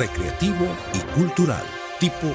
[0.00, 1.62] recreativo y cultural.
[1.98, 2.28] Tipo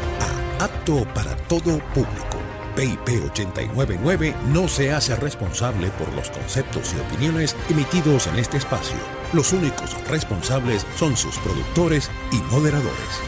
[0.60, 2.38] A, apto para todo público.
[2.76, 8.98] PIP 899 no se hace responsable por los conceptos y opiniones emitidos en este espacio.
[9.34, 13.21] Los únicos responsables son sus productores y moderadores.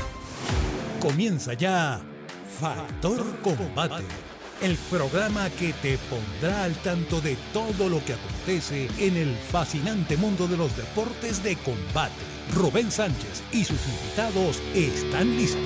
[1.02, 2.00] Comienza ya
[2.60, 4.04] Factor Combate,
[4.62, 10.18] el programa que te pondrá al tanto de todo lo que acontece en el fascinante
[10.18, 12.16] mundo de los deportes de combate.
[12.56, 15.62] Rubén Sánchez y sus invitados están listos.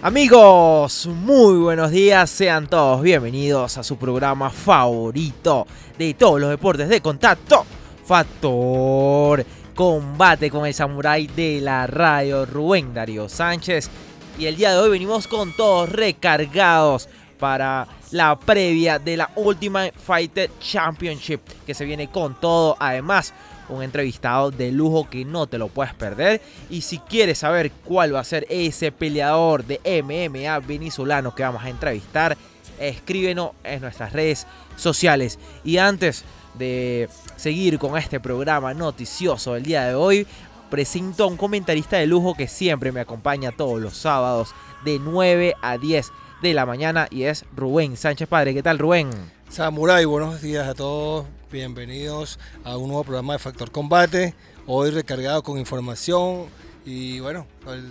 [0.00, 5.66] Amigos, muy buenos días, sean todos bienvenidos a su programa favorito
[5.98, 7.66] de todos los deportes de contacto,
[8.06, 9.44] Factor
[9.78, 13.88] Combate con el Samurai de la radio, Rubén Darío Sánchez.
[14.36, 19.92] Y el día de hoy venimos con todos recargados para la previa de la Ultimate
[19.96, 22.76] Fighter Championship que se viene con todo.
[22.80, 23.32] Además,
[23.68, 26.42] un entrevistado de lujo que no te lo puedes perder.
[26.68, 31.62] Y si quieres saber cuál va a ser ese peleador de MMA venezolano que vamos
[31.62, 32.36] a entrevistar,
[32.80, 34.44] escríbenos en nuestras redes
[34.76, 35.38] sociales.
[35.62, 36.24] Y antes
[36.58, 40.26] de seguir con este programa noticioso del día de hoy,
[40.70, 45.54] presento a un comentarista de lujo que siempre me acompaña todos los sábados de 9
[45.62, 46.10] a 10
[46.42, 48.54] de la mañana y es Rubén Sánchez Padre.
[48.54, 49.10] ¿Qué tal Rubén?
[49.48, 51.26] Samurai, buenos días a todos.
[51.50, 54.34] Bienvenidos a un nuevo programa de Factor Combate.
[54.66, 56.46] Hoy recargado con información
[56.84, 57.90] y bueno, el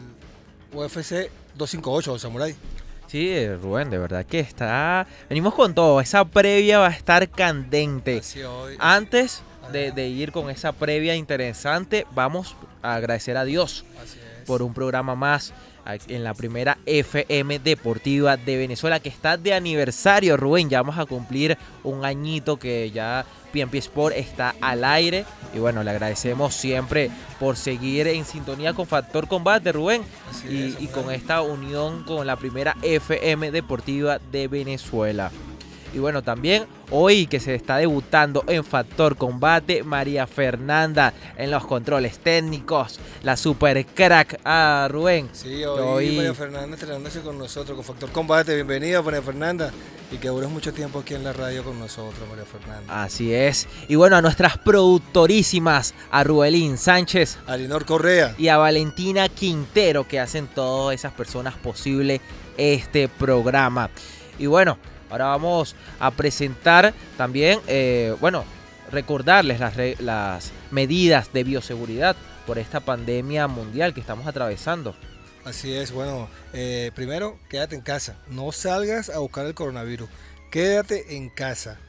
[0.71, 2.55] UFC 258, Samurai.
[3.07, 5.07] Sí, Rubén, de verdad que está.
[5.29, 6.01] Venimos con todo.
[6.01, 8.21] Esa previa va a estar candente.
[8.79, 9.41] Antes
[9.71, 13.85] de, de, ir con esa previa interesante, vamos a agradecer a Dios
[14.47, 15.53] por un programa más
[16.07, 20.69] en la primera FM Deportiva de Venezuela que está de aniversario, Rubén.
[20.69, 25.25] Ya vamos a cumplir un añito que ya PNP Sport está al aire.
[25.53, 30.01] Y bueno, le agradecemos siempre por seguir en sintonía con Factor Combate, Rubén.
[30.49, 35.31] y, y con esta unión con la primera FM Deportiva de Venezuela.
[35.93, 41.65] Y bueno, también hoy que se está debutando en Factor Combate, María Fernanda en los
[41.65, 45.29] controles técnicos, la super crack a ah, Rubén.
[45.33, 48.55] Sí, hoy, María Fernanda estrenándose con nosotros, con Factor Combate.
[48.55, 49.71] Bienvenida, María Fernanda.
[50.09, 53.03] Y que dures mucho tiempo aquí en la radio con nosotros, María Fernanda.
[53.03, 53.67] Así es.
[53.89, 60.07] Y bueno, a nuestras productorísimas, a Rubelín Sánchez, a Linor Correa y a Valentina Quintero,
[60.07, 62.21] que hacen todas esas personas posible
[62.55, 63.89] este programa.
[64.39, 64.77] Y bueno,
[65.09, 68.43] Ahora vamos a presentar también, eh, bueno,
[68.91, 74.95] recordarles las, las medidas de bioseguridad por esta pandemia mundial que estamos atravesando.
[75.45, 80.09] Así es, bueno, eh, primero quédate en casa, no salgas a buscar el coronavirus,
[80.51, 81.79] quédate en casa.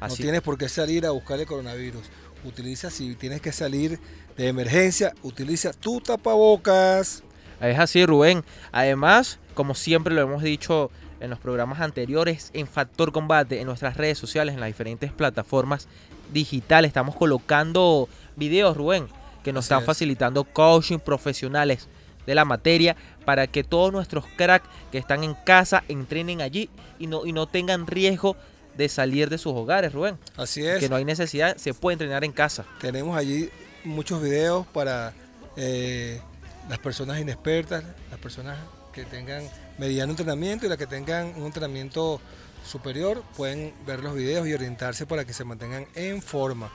[0.00, 2.02] No tienes por qué salir a buscar el coronavirus.
[2.44, 3.98] Utiliza, si tienes que salir
[4.36, 7.22] de emergencia, utiliza tu tapabocas.
[7.60, 8.44] Es así, Rubén.
[8.72, 10.90] Además, como siempre lo hemos dicho
[11.20, 15.88] en los programas anteriores, en Factor Combate, en nuestras redes sociales, en las diferentes plataformas
[16.32, 16.88] digitales.
[16.88, 19.06] Estamos colocando videos, Rubén,
[19.42, 21.88] que nos están facilitando coaching profesionales
[22.26, 27.06] de la materia para que todos nuestros cracks que están en casa entrenen allí y
[27.06, 28.36] no, y no tengan riesgo
[28.76, 30.18] de salir de sus hogares, Rubén.
[30.36, 30.80] Así es.
[30.80, 32.64] Que no hay necesidad, se puede entrenar en casa.
[32.80, 33.50] Tenemos allí
[33.84, 35.12] muchos videos para
[35.56, 36.20] eh,
[36.68, 38.58] las personas inexpertas, las personas
[38.92, 39.44] que tengan
[39.78, 42.20] mediano entrenamiento y las que tengan un entrenamiento
[42.64, 46.70] superior pueden ver los videos y orientarse para que se mantengan en forma.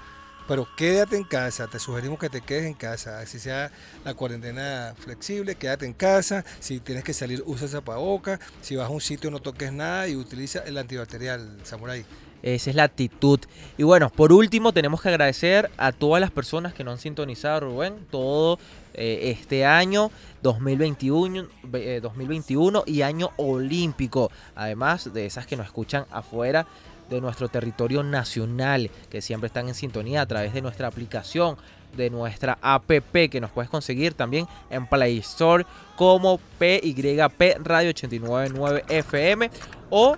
[0.47, 3.71] Pero quédate en casa, te sugerimos que te quedes en casa, así sea
[4.03, 8.89] la cuarentena flexible, quédate en casa, si tienes que salir usa zapabocas, si vas a
[8.89, 12.03] un sitio no toques nada y utiliza el antibacterial, Samurai.
[12.43, 13.39] Esa es la actitud.
[13.77, 17.61] Y bueno, por último tenemos que agradecer a todas las personas que nos han sintonizado,
[17.61, 18.59] Rubén, todo
[18.93, 20.11] eh, este año
[20.41, 21.47] 2021,
[22.01, 24.31] 2021 eh, y año olímpico.
[24.55, 26.65] Además de esas que nos escuchan afuera
[27.09, 31.57] de nuestro territorio nacional, que siempre están en sintonía a través de nuestra aplicación,
[31.97, 35.65] de nuestra app que nos puedes conseguir también en Play Store
[35.95, 39.49] como PYP Radio 899 FM
[39.89, 40.15] o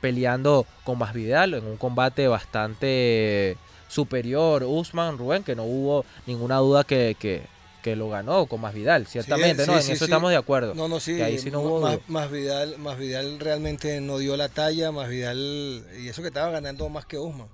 [0.00, 3.56] peleando con Masvidal en un combate bastante
[3.88, 4.64] superior.
[4.64, 7.42] Usman, Rubén, que no hubo ninguna duda que,
[7.84, 9.76] que lo ganó con Masvidal, ciertamente, sí, ¿no?
[9.76, 10.74] En sí, eso estamos de acuerdo.
[10.74, 11.16] No, no, sí.
[11.16, 14.90] Que ahí sí no hubo más, Vidal, más Vidal realmente no dio la talla.
[14.90, 17.46] Más Vidal, y eso que estaba ganando más que Usman.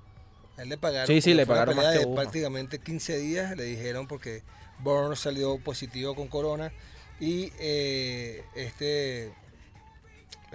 [0.56, 1.08] A él le pagaron.
[1.08, 2.22] Sí, sí, porque le fue una pagaron más pelea que de Usman.
[2.24, 4.44] prácticamente 15 días, le dijeron porque
[4.78, 6.72] Burns salió positivo con corona.
[7.18, 9.32] Y eh, este.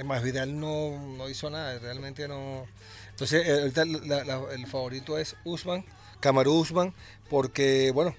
[0.06, 2.66] Más Vidal no, no hizo nada, realmente no.
[3.10, 5.86] Entonces, eh, ahorita la- la- el favorito es Usman,
[6.22, 6.94] Kamaru Usman,
[7.30, 8.16] porque, bueno,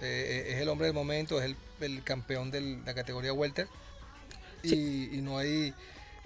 [0.00, 3.68] eh, es el hombre del momento, es el, el campeón de la categoría welter.
[4.62, 5.72] Y, y no hay,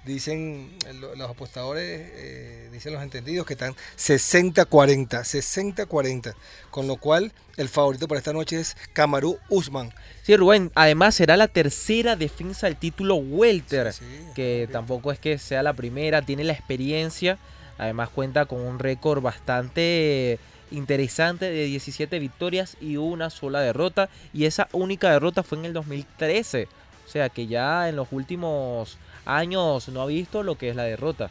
[0.07, 1.85] dicen lo- los apostadores,
[2.15, 6.35] eh, dicen los entendidos que están 60-40, 60-40.
[6.71, 9.93] Con lo cual, el favorito para esta noche es Kamaru Usman.
[10.23, 15.19] Sí, Rubén, además será la tercera defensa del título Welter, Sí, sí, que tampoco es
[15.19, 17.39] que sea la primera, tiene la experiencia,
[17.77, 20.39] además cuenta con un récord bastante
[20.71, 25.73] interesante de 17 victorias y una sola derrota, y esa única derrota fue en el
[25.73, 26.69] 2013,
[27.07, 30.85] o sea que ya en los últimos años no ha visto lo que es la
[30.85, 31.31] derrota.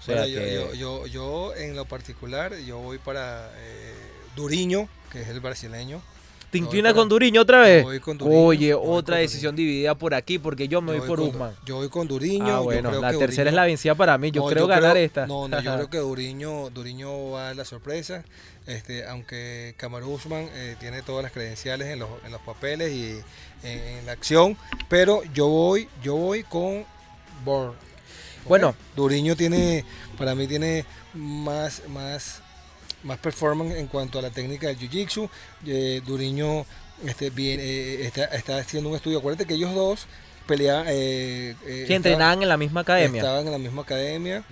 [0.00, 3.94] O sea Bueno, yo, yo, yo, yo, en lo particular, yo voy para eh,
[4.34, 6.02] Duriño, que es el brasileño.
[6.52, 7.82] ¿Te inclinas con Duriño otra vez?
[7.82, 10.98] voy con Duriño, Oye, voy otra con decisión dividida por aquí porque yo me Yo
[10.98, 11.54] voy por Usman.
[11.64, 12.44] Yo voy con Duriño.
[12.44, 14.30] Ah, yo bueno, creo la que tercera es la vencida para mí.
[14.30, 15.26] Yo No, creo ganar creo- esta.
[15.26, 18.22] No, no, yo creo que Duriño, Duriño va a dar la sorpresa.
[18.66, 23.18] Este, aunque Kamaru Usman eh, tiene todas las credenciales en los, en los papeles y
[23.66, 24.56] en, en la acción,
[24.90, 26.84] pero yo voy, yo voy con
[27.44, 27.72] Born.
[28.46, 28.74] Bueno.
[28.94, 29.84] Duriño tiene,
[30.18, 30.84] para mí tiene
[31.14, 32.42] más, más,
[33.02, 35.28] más performance en cuanto a la técnica del Jiu-Jitsu.
[35.66, 36.64] Eh, Duriño
[37.04, 39.18] este, bien, eh, está, está haciendo un estudio.
[39.18, 40.06] Acuérdate que ellos dos
[40.46, 40.86] peleaban.
[40.88, 43.20] Eh, eh, Sí, entrenaban en la misma academia.
[43.20, 44.44] Estaban en la misma academia.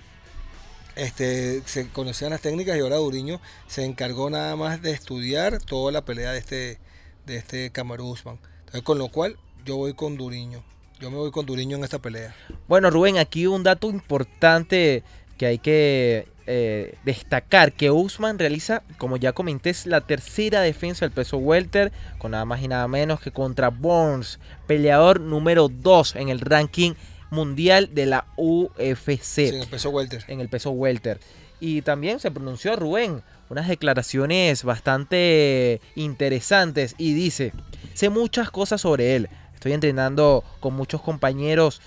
[0.95, 5.91] Este, se conocían las técnicas y ahora Duriño se encargó nada más de estudiar toda
[5.91, 6.79] la pelea de este,
[7.25, 8.39] de este Kamaru Usman.
[8.59, 10.63] Entonces, con lo cual, yo voy con Duriño.
[10.99, 12.35] Yo me voy con Duriño en esta pelea.
[12.67, 15.03] Bueno, Rubén, aquí un dato importante
[15.37, 21.05] que hay que eh, destacar, que Usman realiza, como ya comenté, es la tercera defensa
[21.05, 26.15] del peso welter, con nada más y nada menos que contra Burns, peleador número 2
[26.15, 26.93] en el ranking
[27.29, 29.21] mundial de la UFC.
[29.21, 30.23] Sí, en el peso welter.
[30.27, 31.19] en el peso welter.
[31.59, 37.53] Y también se pronunció Rubén unas declaraciones bastante interesantes y dice,
[37.93, 39.29] sé muchas cosas sobre él.
[39.53, 41.81] Estoy entrenando con muchos compañeros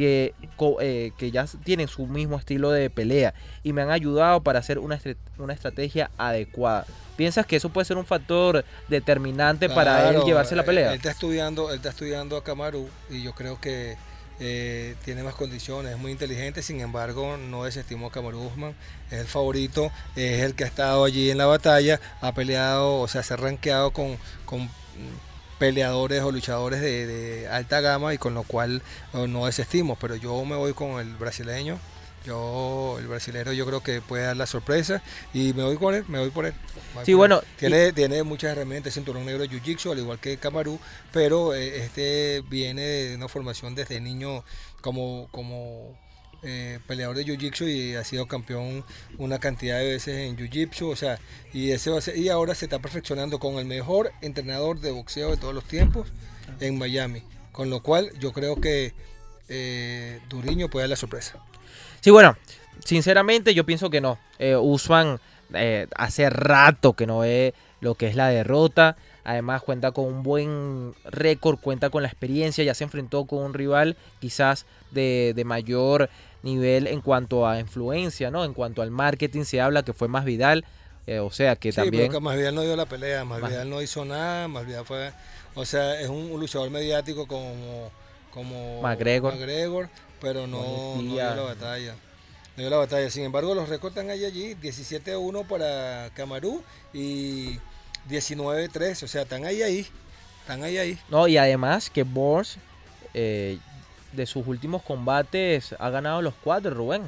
[0.00, 0.32] que,
[0.80, 4.78] eh, que ya tienen su mismo estilo de pelea y me han ayudado para hacer
[4.78, 4.98] una,
[5.36, 6.86] una estrategia adecuada.
[7.18, 10.88] ¿Piensas que eso puede ser un factor determinante para él llevarse la eh, pelea?
[10.88, 13.98] Él está estudiando, él está estudiando a Kamaru y yo creo que
[14.38, 18.74] eh, tiene más condiciones, es muy inteligente, sin embargo no desestimó a Kamaru Usman,
[19.10, 23.06] es el favorito, es el que ha estado allí en la batalla, ha peleado, o
[23.06, 24.16] sea, se ha rankeado con,
[24.46, 24.70] con
[25.60, 28.82] peleadores o luchadores de, de alta gama y con lo cual
[29.14, 31.78] eh, no desestimo, pero yo me voy con el brasileño.
[32.26, 35.02] Yo, el brasileño, yo creo que puede dar la sorpresa
[35.32, 36.52] y me voy con él, me voy por él.
[36.94, 37.16] Voy Sí, por él.
[37.16, 40.78] bueno, Tiene, tiene muchas herramientas, cinturón negro de Jiu-Jitsu, al igual que Kamaru,
[41.12, 44.44] pero eh, este viene de una formación desde niño
[44.82, 45.96] como, como
[46.42, 48.84] eh, peleador de Jiu-Jitsu y ha sido campeón
[49.18, 51.18] una cantidad de veces en Jiu-Jitsu, o sea,
[51.52, 55.54] y, ese y ahora se está perfeccionando con el mejor entrenador de boxeo de todos
[55.54, 56.08] los tiempos
[56.60, 57.22] en Miami.
[57.52, 58.94] Con lo cual yo creo que
[59.48, 61.38] eh, Duriño puede dar la sorpresa.
[62.00, 62.36] Sí, bueno,
[62.84, 64.18] sinceramente yo pienso que no.
[64.38, 65.20] Eh, Usman
[65.52, 68.96] eh, hace rato que no ve lo que es la derrota.
[69.24, 73.52] Además cuenta con un buen récord, cuenta con la experiencia, ya se enfrentó con un
[73.52, 76.08] rival quizás de, de mayor
[76.42, 78.44] nivel en cuanto a influencia, ¿no?
[78.44, 80.64] En cuanto al marketing se habla que fue más Vidal,
[81.06, 82.04] eh, o sea que Sí, también...
[82.08, 85.12] pero que Masvidal no dio la pelea, Masvidal Mas- no hizo nada, Masvidal fue,
[85.54, 87.90] o sea, es un, un luchador mediático como,
[88.32, 89.34] como McGregor.
[89.34, 89.88] McGregor,
[90.20, 91.94] pero no, no dio la batalla.
[92.56, 93.08] No dio la batalla.
[93.10, 97.58] Sin embargo, los récords están ahí allí, 17-1 para Camarú y
[98.08, 99.86] 19-3, o sea, están ahí ahí,
[100.42, 100.98] están ahí ahí.
[101.08, 102.56] No, y además que Bors
[103.14, 103.58] eh,
[104.12, 107.02] de sus últimos combates ha ganado los cuatro, Rubén.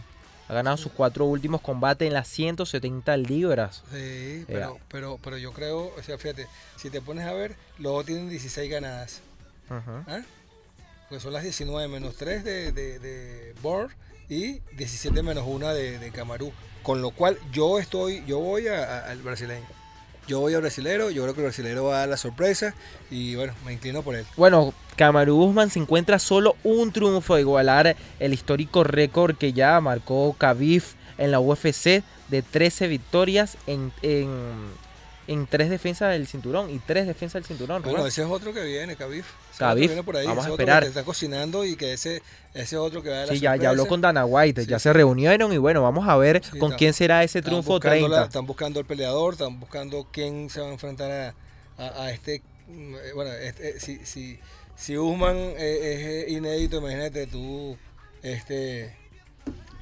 [0.48, 3.82] Ha ganado sus cuatro últimos combates en las 170 libras.
[3.92, 7.92] Sí, pero, pero, pero yo creo, o sea, fíjate, si te pones a ver, los
[7.92, 9.20] dos tienen 16 ganadas.
[9.70, 10.04] Ujú.
[10.06, 10.20] ¿Ah?
[11.08, 13.92] Pues son las 19 menos 3 de, de, de Borg
[14.28, 16.52] y 17 menos 1 de, de Camarú.
[16.82, 19.66] Con lo cual yo estoy, yo voy a- a- al brasileño.
[20.28, 22.74] Yo voy al brasilero, yo creo que brasilero va a dar la sorpresa
[23.10, 24.24] y bueno, me inclino por él.
[24.36, 29.80] Bueno, Kamaru Usman se encuentra solo un triunfo de igualar el histórico récord que ya
[29.80, 30.82] marcó Khabib
[31.18, 34.28] en la UFC de 13 victorias en, en,
[35.32, 37.82] en tres defensas del cinturón y tres defensas del cinturón.
[37.82, 38.08] Bueno, Rubén.
[38.08, 38.92] ese es otro que viene.
[38.92, 40.82] Ese viene por ahí, vamos a esperar.
[40.82, 42.22] que está cocinando y que ese,
[42.54, 44.78] ese otro que va a la Sí, ya, ya habló con Dana White, Sí, ya
[44.78, 47.74] se reunieron y bueno, vamos a ver Sí, con está- quién será ese Están triunfo
[47.74, 48.24] la- 30.
[48.24, 51.34] están buscando el peleador, están buscando quién se va a enfrentar a,
[51.82, 52.42] a- a este.
[52.68, 54.38] mm, eh, Bueno, este, eh, si, si,
[54.76, 57.76] si Usman eh, es inédito, imagínate tú,
[58.22, 58.96] este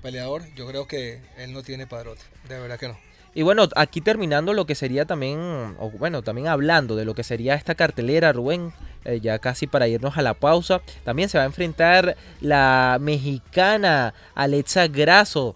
[0.02, 2.98] peleador, yo creo que él no tiene padrote, de verdad que no.
[3.34, 5.38] Y bueno, aquí terminando lo que sería también,
[5.78, 8.72] o bueno, también hablando de lo que sería esta cartelera, Rubén,
[9.04, 14.14] eh, ya casi para irnos a la pausa, también se va a enfrentar la mexicana
[14.34, 15.54] Alexa Grasso,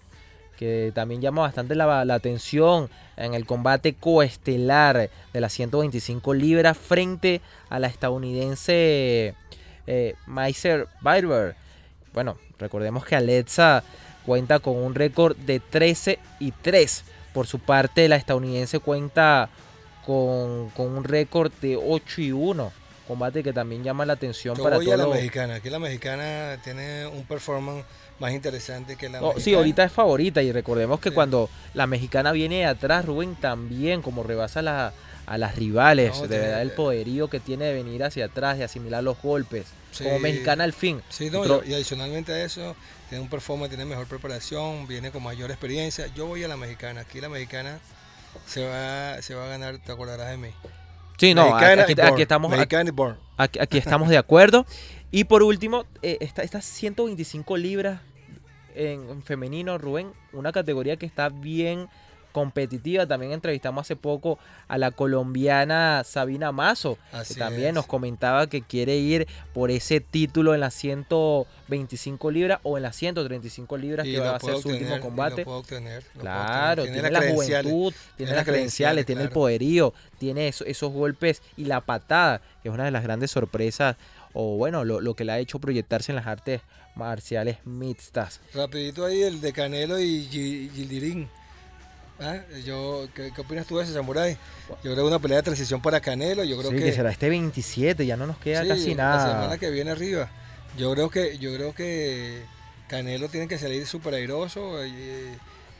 [0.57, 7.41] que también llama bastante la, atención en el combate coestelar de las 125 libras frente
[7.69, 9.35] a la estadounidense
[9.85, 10.87] eh, Meiser.
[12.13, 13.83] Bueno, recordemos que Alexa
[14.25, 17.03] cuenta con un récord de 13 y 3.
[17.35, 19.49] Por su parte, la estadounidense cuenta
[20.05, 22.71] con, con un récord de 8 y 1.
[23.09, 25.07] Combate que también llama la atención Yo para voy a la todos.
[25.09, 27.83] los- mexicana, aquí la mexicana tiene un performance
[28.19, 31.15] más interesante que la No, sí, ahorita es favorita y recordemos que Sí.
[31.15, 34.93] cuando la mexicana viene de atrás, Rubén también como rebasa la-
[35.25, 38.63] a las rivales, No, de verdad el poderío que tiene de venir hacia atrás, de
[38.63, 39.65] asimilar los golpes,
[39.97, 41.01] como mexicana al fin.
[41.09, 42.75] Sí, no, y, adicionalmente a eso,
[43.09, 46.07] tiene un performance, tiene mejor preparación, viene con mayor experiencia.
[46.15, 47.01] Yo voy a la mexicana.
[47.01, 47.79] Aquí la mexicana
[48.45, 50.49] se va, se va a ganar, te acordarás de mí.
[51.17, 51.63] Sí, no, aquí,
[52.01, 52.51] aquí estamos,
[53.37, 54.65] aquí, aquí- estamos de acuerdo.
[55.11, 58.01] Y por último, eh, esta- estas 125 libras
[58.75, 61.87] en, en femenino, Rubén, una categoría que está bien
[62.35, 63.07] competitiva.
[63.07, 64.37] También entrevistamos hace poco
[64.67, 67.73] a la colombiana Sabina Mazo, Así que también es.
[67.75, 72.95] nos comentaba que quiere ir por ese título en las 125 libras o en las
[72.97, 75.37] 135 libras Y que va a ser su último obtener, combate.
[75.41, 77.01] lo puede obtener, lo puede Claro, obtener.
[77.01, 81.41] tiene, la juventud, tiene, tiene las credenciales, credenciales, tiene el poderío, tiene eso- esos golpes
[81.55, 83.95] y la patada, que es una de las grandes sorpresas,
[84.33, 86.59] o bueno, lo, lo que le ha hecho proyectarse en las artes
[86.95, 88.41] marciales mixtas.
[88.53, 91.29] Rapidito ahí el de Canelo y Gi- Gildirín.
[92.19, 92.37] ¿Ah?
[92.63, 94.37] Yo, ¿qué, qué opinas tú de ese Samurai?
[94.83, 96.43] Yo creo que una pelea de transición para Canelo.
[96.45, 99.03] Yo creo Sí, que, que será este 27, ya no nos queda sí, casi La
[99.03, 99.31] nada.
[99.33, 100.29] semana que viene arriba.
[100.77, 102.43] Yo creo que, yo creo que
[102.87, 104.85] Canelo tiene que salir súper airoso.
[104.85, 105.37] y, eh,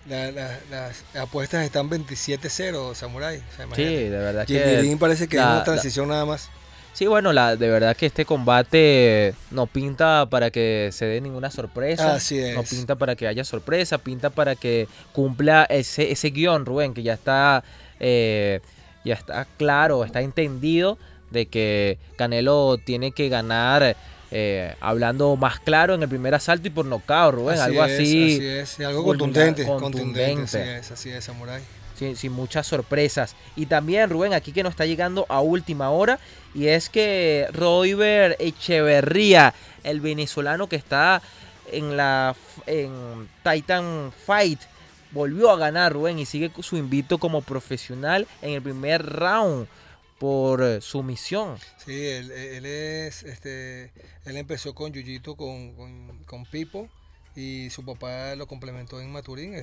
[0.09, 3.37] la- la- las apuestas están 27-0, Samurai.
[3.37, 4.53] O sea, Sí, de verdad que...
[4.59, 6.49] Gildirín parece que la- es una la- transición nada más.
[6.95, 11.51] Sí, bueno, la, de verdad que este combate no pinta para que se dé ninguna
[11.51, 12.15] sorpresa.
[12.15, 12.55] Así es.
[12.55, 17.03] No pinta para que haya sorpresa, pinta para que cumpla ese, ese guion, Rubén, que
[17.03, 17.65] ya está,
[17.99, 18.61] eh,
[19.03, 20.97] ya está claro, está entendido
[21.31, 23.97] de que Canelo tiene que ganar
[24.31, 28.35] eh, hablando más claro en el primer asalto y por nocaut, Rubén, algo es, así,
[28.35, 30.43] Así es, algo contundente, contundente.
[30.43, 31.61] Así es, así es, Samurai.
[31.95, 33.35] Sin, sin muchas sorpresas.
[33.55, 36.19] Y también, Rubén, aquí que nos está llegando a última hora,
[36.53, 41.21] y es que Royber Echeverría, el venezolano que está
[41.71, 42.35] en la
[42.65, 44.59] en Titan Fight,
[45.11, 49.67] volvió a ganar, Rubén, y sigue su invito como profesional en el primer round
[50.19, 51.57] por sumisión.
[51.83, 53.91] Sí, él, él es, este,
[54.25, 56.89] él empezó con Yuyito con, con, con Pipo
[57.35, 59.53] y su papá lo complementó en Maturín.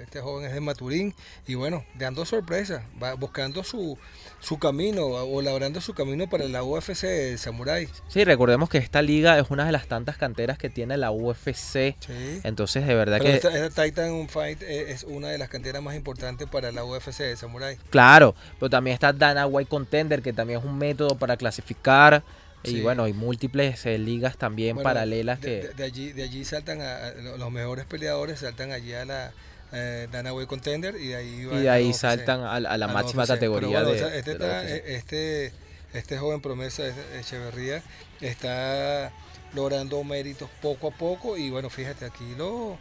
[0.00, 1.14] este joven es de Maturín
[1.46, 3.98] y bueno, dando sorpresa, va buscando su,
[4.40, 7.88] su camino o labrando su camino para la UFC de Samurai.
[8.08, 11.96] Sí, recordemos que esta liga es una de las tantas canteras que tiene la UFC.
[12.44, 13.36] Entonces, de verdad que.
[13.36, 17.76] Esta, Titan Fight es una de las canteras más importantes para la UFC de Samurai.
[17.90, 22.22] Claro, pero también está Dana White Contender, que también es un método para clasificar.
[22.66, 25.70] Y bueno, hay múltiples eh, ligas también paralelas que...
[25.76, 29.32] De, allí, de allí saltan a, los mejores peleadores, saltan allí a la
[29.72, 34.18] eh, Danaway Contender y de ahí, y de ahí saltan a, la máxima categoría de,
[34.18, 35.52] este, este,
[35.92, 36.84] este, joven promesa
[37.18, 37.82] Echeverría
[38.20, 39.12] está
[39.54, 42.78] logrando méritos poco a poco y bueno, fíjate aquí lo...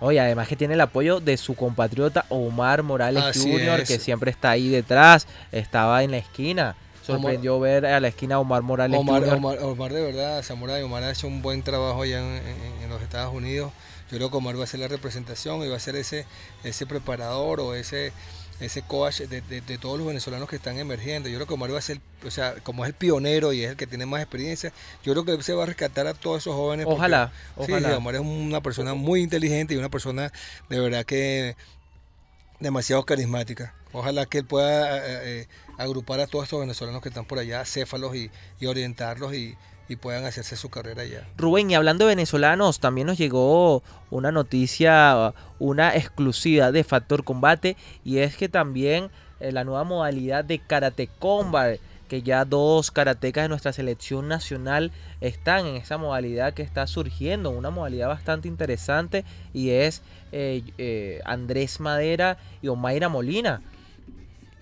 [0.00, 4.50] Oye, además que tiene el apoyo de su compatriota Omar Morales Jr., que siempre está
[4.50, 6.76] ahí detrás, estaba en la esquina
[7.12, 8.98] sorprendió ver a la esquina Omar Morales.
[8.98, 9.24] Omar,
[9.62, 13.72] Omar, de verdad, Samurai, Omar ha hecho un buen trabajo allá en, los Estados Unidos.
[14.10, 16.26] Yo creo que Omar va a ser la representación y va a ser ese,
[16.64, 18.12] ese preparador o ese,
[18.60, 21.28] ese coach de, todos los venezolanos que están emergiendo.
[21.28, 23.70] Yo creo que Omar va a ser, o sea, como es el pionero y es
[23.70, 24.72] el que tiene más experiencia,
[25.02, 26.86] yo creo que se va a rescatar a todos esos jóvenes.
[26.88, 27.96] Ojalá, ojalá.
[27.96, 30.32] Omar es una persona muy inteligente y una persona
[30.68, 31.56] de verdad que
[32.60, 33.74] demasiado carismática.
[33.92, 35.48] Ojalá que él pueda eh, eh,
[35.78, 38.30] agrupar a todos estos venezolanos que están por allá, céfalos y,
[38.66, 39.56] orientarlos y,
[40.02, 41.26] puedan hacerse su carrera allá.
[41.38, 47.74] Rubén, y hablando de venezolanos, también nos llegó una noticia, una exclusiva de Factor Combate,
[48.04, 53.44] y es que también eh, la nueva modalidad de Karate Combat, que ya dos karatecas
[53.44, 54.92] de nuestra selección nacional
[55.22, 60.02] están en esa modalidad que está surgiendo, una modalidad bastante interesante, y es
[61.24, 63.62] Andrés Madera y Omaira Molina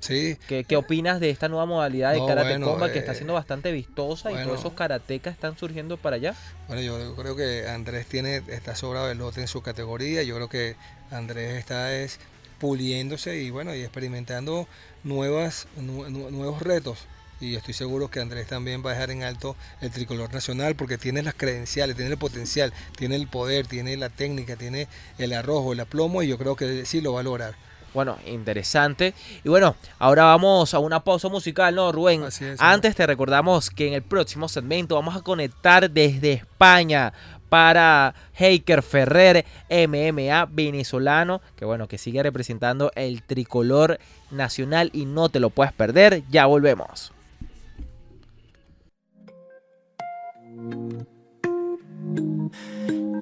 [0.07, 4.31] ¿Qué, opinas de esta nueva modalidad de karate combat que está eh, siendo bastante vistosa
[4.31, 6.35] y todos esos karatecas están surgiendo para allá?
[6.69, 10.23] Bueno, yo creo que Andrés tiene está sobrado el lote en su categoría.
[10.23, 10.77] Yo creo que
[11.11, 12.19] Andrés está es
[12.59, 14.67] puliéndose y bueno y experimentando
[15.05, 17.07] nuevas nuevos retos
[17.41, 20.97] y estoy seguro que Andrés también va a dejar en alto el tricolor nacional porque
[20.97, 25.73] tiene las credenciales, tiene el potencial, tiene el poder, tiene la técnica, tiene el arrojo,
[25.73, 27.55] el aplomo y yo creo que sí lo va a lograr.
[27.97, 29.15] Bueno, interesante.
[29.43, 32.25] Y bueno, ahora vamos a una pausa musical, ¿no, Rubén?
[32.59, 37.15] Antes te recordamos que en el próximo segmento vamos a conectar desde España
[37.49, 43.99] para Heiker Ferrer, MMA venezolano, que bueno, que sigue representando el tricolor
[44.31, 46.23] nacional y no te lo puedes perder.
[46.29, 47.15] Ya volvemos.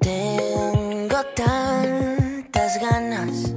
[0.00, 3.54] Tengo tantas ganas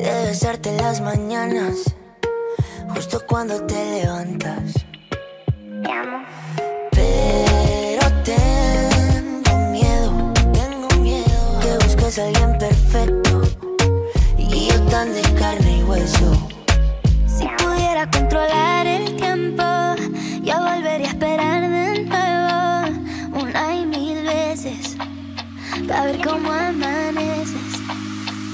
[0.00, 1.94] de besarte las mañanas,
[2.94, 4.74] justo cuando te levantas.
[5.82, 6.24] Te amo.
[6.90, 13.42] Pero tengo miedo, tengo miedo que busques a alguien perfecto
[14.38, 16.48] y yo tan de carne y hueso.
[17.26, 19.62] Si pudiera controlar el tiempo,
[20.42, 24.96] yo volvería a esperar de nuevo una y mil veces
[25.86, 27.61] para ver cómo amaneces.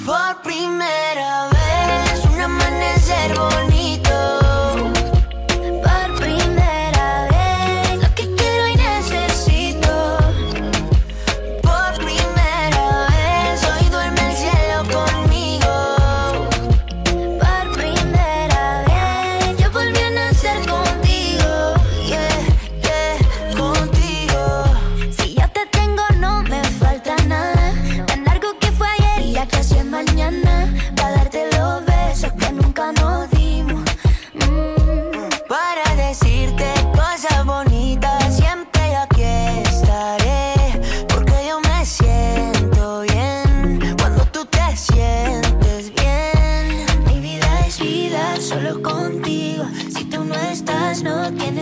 [0.09, 4.47] Por primera vez, un amanecer bonito.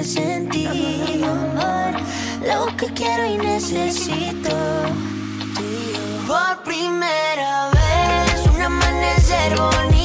[0.03, 2.01] tiene amor.
[2.47, 4.51] Lo que quiero y necesito.
[6.27, 9.96] Por primera vez, un amanecer bonito.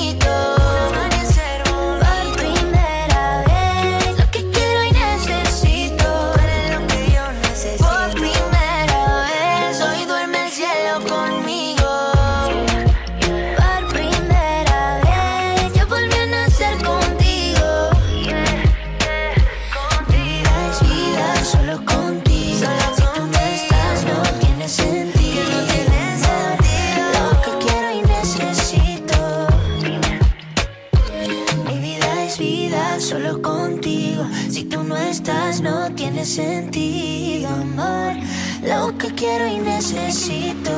[39.81, 40.71] Necesito.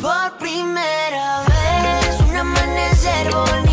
[0.00, 3.63] Por primera vez, un amanecer bonito.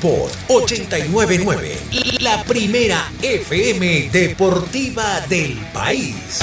[0.00, 1.78] Sport 899,
[2.20, 6.40] la primera FM deportiva del país.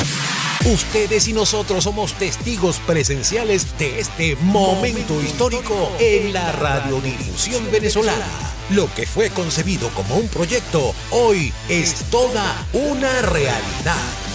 [0.64, 8.28] Ustedes y nosotros somos testigos presenciales de este momento histórico en la radiodifusión venezolana.
[8.70, 14.27] Lo que fue concebido como un proyecto, hoy es toda una realidad.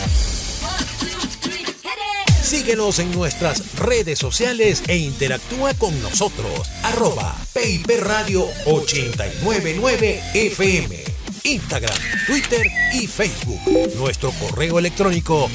[2.52, 6.68] Síguenos en nuestras redes sociales e interactúa con nosotros.
[6.82, 7.34] Arroba
[7.98, 11.02] Radio 899 FM.
[11.44, 13.58] Instagram, Twitter y Facebook.
[13.96, 15.50] Nuestro correo electrónico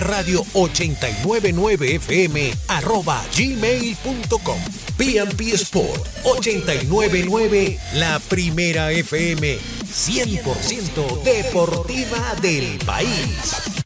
[0.00, 4.58] Radio 899 FM arroba gmail.com.
[4.96, 13.77] PNP Sport 899, la primera FM 100% deportiva del país.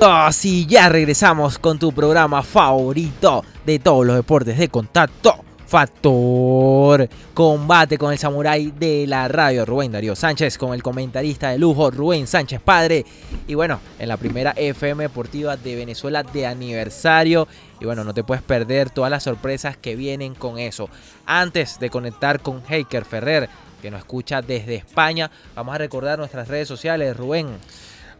[0.00, 5.44] Así ya regresamos con tu programa favorito de todos los deportes de contacto.
[5.66, 11.58] Factor Combate con el samurái de la radio Rubén Darío Sánchez con el comentarista de
[11.58, 13.04] lujo Rubén Sánchez Padre.
[13.48, 17.48] Y bueno en la primera FM Deportiva de Venezuela de aniversario.
[17.80, 20.88] Y bueno no te puedes perder todas las sorpresas que vienen con eso.
[21.26, 23.50] Antes de conectar con Heiker Ferrer
[23.82, 27.48] que nos escucha desde España vamos a recordar nuestras redes sociales Rubén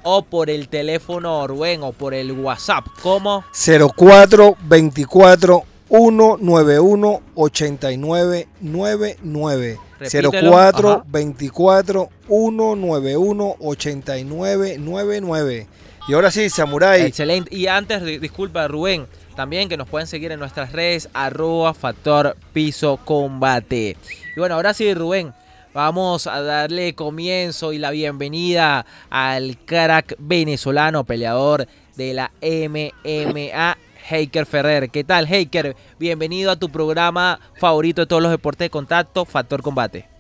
[0.04, 13.56] o por el teléfono Rubén o por el WhatsApp como 0424 191 8999 0424 191
[13.60, 15.68] 8999
[16.08, 17.02] y ahora sí, Samurai.
[17.02, 17.56] Excelente.
[17.56, 22.98] Y antes, disculpa, Rubén, también que nos pueden seguir en nuestras redes, arroba factor piso
[22.98, 23.98] combate.
[24.36, 25.34] Y bueno, ahora sí, Rubén,
[25.74, 33.78] vamos a darle comienzo y la bienvenida al crack venezolano peleador de la MMA.
[34.08, 34.90] Heiker Ferrer.
[34.92, 35.76] ¿Qué tal, Heiker?
[35.98, 40.15] Bienvenido a tu programa favorito de todos los deportes de contacto, Factor Combate.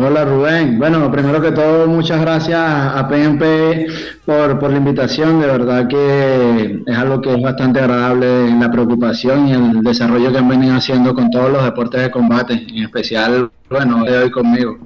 [0.00, 0.78] Hola Rubén.
[0.78, 3.88] Bueno, primero que todo, muchas gracias a PNP
[4.24, 5.40] por, la invitación.
[5.40, 10.30] De verdad que es algo que es bastante agradable en la preocupación y el desarrollo
[10.30, 14.30] que han venido haciendo con todos los deportes de combate, en especial, bueno, de hoy
[14.30, 14.78] conmigo.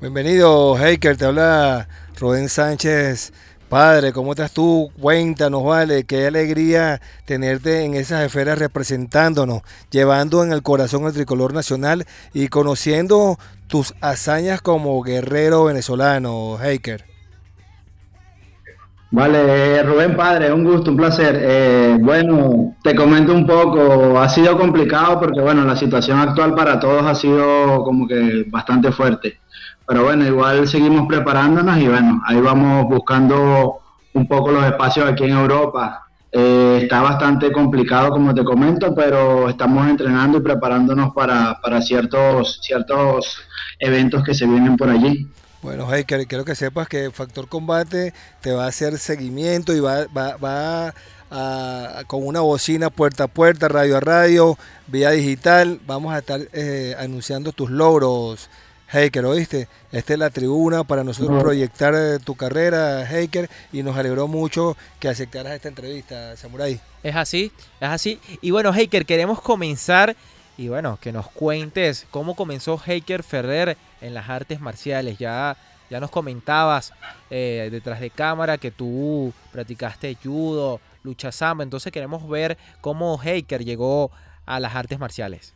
[0.00, 1.16] Bienvenido, Heiker.
[1.16, 1.86] Te habla
[2.18, 3.32] Rubén Sánchez
[3.74, 4.92] Padre, ¿cómo estás tú?
[5.00, 11.52] Cuéntanos, vale, qué alegría tenerte en esas esferas representándonos, llevando en el corazón el tricolor
[11.54, 13.36] nacional y conociendo
[13.74, 17.04] tus hazañas como guerrero venezolano, Heiker.
[19.10, 21.36] Vale, Rubén Padre, un gusto, un placer.
[21.42, 26.78] Eh, bueno, te comento un poco, ha sido complicado porque bueno, la situación actual para
[26.78, 29.40] todos ha sido como que bastante fuerte.
[29.88, 33.80] Pero bueno, igual seguimos preparándonos y bueno, ahí vamos buscando
[34.12, 36.06] un poco los espacios aquí en Europa.
[36.36, 42.58] Eh, está bastante complicado, como te comento, pero estamos entrenando y preparándonos para, para ciertos,
[42.60, 43.38] ciertos
[43.78, 45.28] eventos que se vienen por allí.
[45.62, 50.06] Bueno, hey, quiero que sepas que Factor Combate te va a hacer seguimiento y va,
[50.06, 50.92] va, va
[51.30, 55.78] a, con una bocina puerta a puerta, radio a radio, vía digital.
[55.86, 58.50] Vamos a estar eh, anunciando tus logros,
[58.94, 59.66] Heiker, ¿oíste?
[59.90, 64.76] Esta es la tribuna para nosotros proyectar eh, tu carrera, Heiker, y nos alegró mucho
[65.00, 66.80] que aceptaras esta entrevista, Samurai.
[67.02, 68.20] Es así, es así.
[68.40, 70.14] Y bueno, Heiker, queremos comenzar
[70.56, 75.18] y bueno, que nos cuentes cómo comenzó Heiker Ferrer en las artes marciales.
[75.18, 75.56] Ya,
[75.90, 76.92] ya nos comentabas
[77.30, 83.64] eh, detrás de cámara que tú practicaste judo, lucha samba, entonces queremos ver cómo Heiker
[83.64, 84.12] llegó
[84.46, 85.52] a las artes marciales.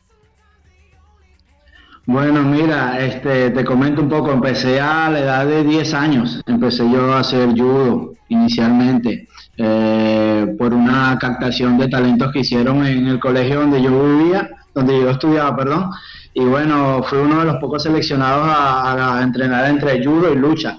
[2.11, 6.91] Bueno, mira, este, te comento un poco, empecé a la edad de 10 años, empecé
[6.91, 13.21] yo a hacer judo inicialmente, eh, por una captación de talentos que hicieron en el
[13.21, 15.91] colegio donde yo vivía, donde yo estudiaba, perdón,
[16.33, 20.79] y bueno, fui uno de los pocos seleccionados a, entrenar entre judo y lucha.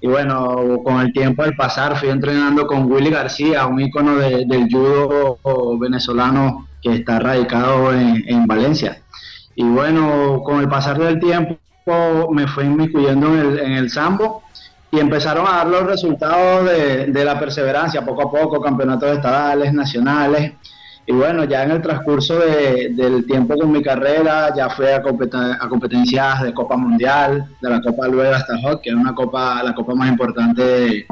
[0.00, 4.68] Y bueno, con el tiempo del pasar fui entrenando con Willy García, un ícono del
[4.68, 5.38] judo
[5.78, 9.00] venezolano que está radicado en Valencia.
[9.56, 11.58] Y bueno, con el pasar del tiempo
[12.30, 14.42] me fui inmiscuyendo en el, en el sambo
[14.90, 20.52] y empezaron a dar los resultados de, la perseverancia, poco a poco, campeonatos estadales, nacionales.
[21.06, 25.68] Y bueno, ya en el transcurso del tiempo con mi carrera, ya fui a, a,
[25.68, 29.74] competencias de Copa Mundial, de la Copa Luega hasta Hot, que es una copa, la
[29.74, 31.06] copa más importante de,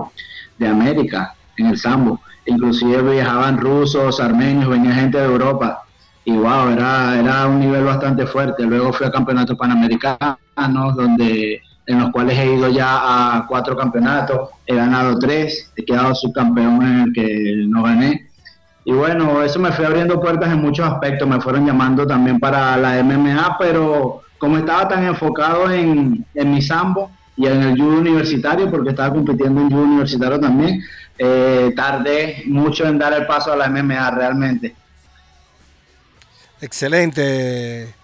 [0.58, 2.20] de América en el sambo.
[2.44, 5.83] Inclusive viajaban rusos, armenios, venía gente de Europa
[6.24, 8.64] y wow, era, era un nivel bastante fuerte.
[8.64, 10.38] Luego fui a campeonatos panamericanos,
[10.96, 16.14] donde en los cuales he ido ya a cuatro campeonatos, he ganado tres, he quedado
[16.14, 18.28] subcampeón en el que no gané.
[18.86, 22.76] Y bueno, eso me fue abriendo puertas en muchos aspectos, me fueron llamando también para
[22.76, 27.98] la MMA, pero como estaba tan enfocado en, en mi sambo y en el judo
[27.98, 30.82] universitario, porque estaba compitiendo en judo universitario también,
[31.18, 34.74] eh, tardé mucho en dar el paso a la MMA realmente.
[36.60, 37.94] Excelente.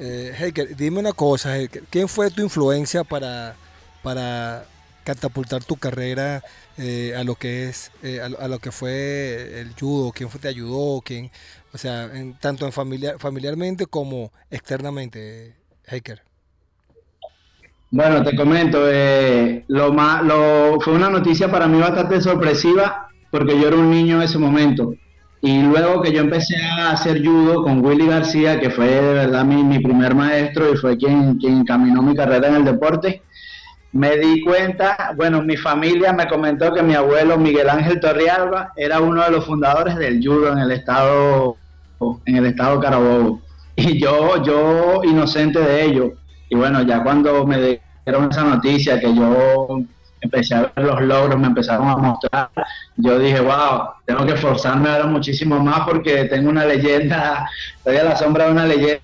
[0.00, 1.54] Eh, dime una cosa,
[1.90, 3.56] ¿quién fue tu influencia para,
[4.02, 4.64] para
[5.02, 6.44] catapultar tu carrera
[6.76, 10.12] eh, a lo que es, eh, a, lo que fue el judo?
[10.12, 11.00] ¿Quién fue, te ayudó?
[11.00, 11.30] ¿Quién,
[11.72, 12.10] o sea,
[12.40, 16.22] tanto en familiar, familiarmente como externamente, Heiker?
[17.90, 23.58] Bueno, te comento, eh, lo más, lo, fue una noticia para mí bastante sorpresiva porque
[23.58, 24.94] yo era un niño en ese momento.
[25.40, 29.44] Y luego que yo empecé a hacer judo con Willy García, que fue de verdad
[29.44, 33.22] mi, mi primer maestro y fue quien, quien encaminó mi carrera en el deporte,
[33.92, 39.00] me di cuenta, bueno, mi familia me comentó que mi abuelo Miguel Ángel Torrialba era
[39.00, 41.56] uno de los fundadores del judo en el estado,
[42.26, 43.40] en el estado Carabobo.
[43.76, 46.12] Y yo, yo inocente de ello.
[46.50, 49.66] Y bueno, ya cuando me dieron esa noticia que yo
[50.20, 52.50] empecé a ver los logros, me empezaron a mostrar,
[52.96, 58.04] yo dije, wow, tengo que esforzarme ahora muchísimo más porque tengo una leyenda, estoy a
[58.04, 59.02] la sombra de una leyenda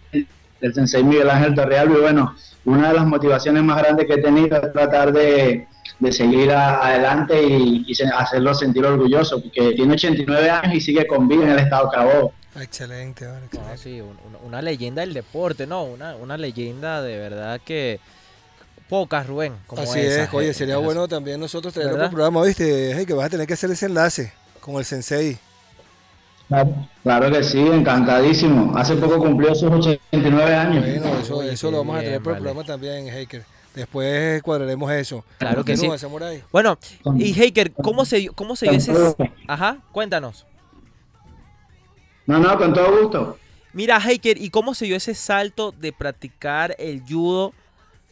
[0.61, 4.23] del sensei Miguel Ángel Torreal y bueno, una de las motivaciones más grandes que he
[4.23, 5.67] tenido es tratar de,
[6.11, 11.51] seguir adelante y, hacerlo sentir orgulloso, porque tiene 89 años y sigue con vida en
[11.51, 12.33] el estado Cabo.
[12.61, 13.27] Excelente,
[13.77, 14.01] sí,
[14.45, 15.85] una, leyenda del deporte, ¿no?
[15.85, 18.01] Una, una leyenda de verdad que
[18.89, 19.55] pocas, Rubén.
[19.67, 23.05] Como Así es, oye, sería bueno también nosotros tener un programa, ¿viste?
[23.07, 25.39] que vas a tener que hacer ese enlace con el Sensei.
[27.03, 28.77] Claro, que sí, encantadísimo.
[28.77, 30.85] Hace poco cumplió sus 89 años.
[30.85, 33.45] Bueno, eso, eso lo vamos a tener por el programa también, Haker.
[33.75, 35.25] Después cuadraremos eso.
[35.39, 35.89] Claro que sí.
[36.53, 36.79] Bueno,
[37.17, 38.93] y Haker, ¿cómo se, cómo se dio ese...
[39.49, 40.47] Ajá, cuéntanos.
[42.27, 43.39] No, no, con todo gusto.
[43.73, 47.53] Mira, Haker, ¿y cómo se dio ese salto de practicar el judo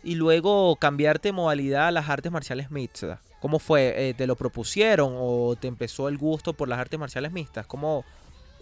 [0.03, 3.21] y luego cambiarte modalidad a las artes marciales mixtas?
[3.41, 3.95] ¿Cómo fue?
[3.97, 7.67] Eh, ¿Te lo propusieron o te empezó el gusto por las artes marciales mixtas?
[7.67, 8.05] ¿Cómo,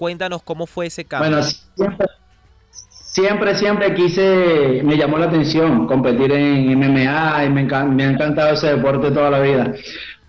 [0.01, 1.43] cuéntanos cómo fue ese cambio.
[1.77, 1.99] Bueno,
[3.13, 8.55] siempre, siempre, quise, me llamó la atención competir en MMA y me, me ha encantado
[8.55, 9.75] ese deporte toda la vida.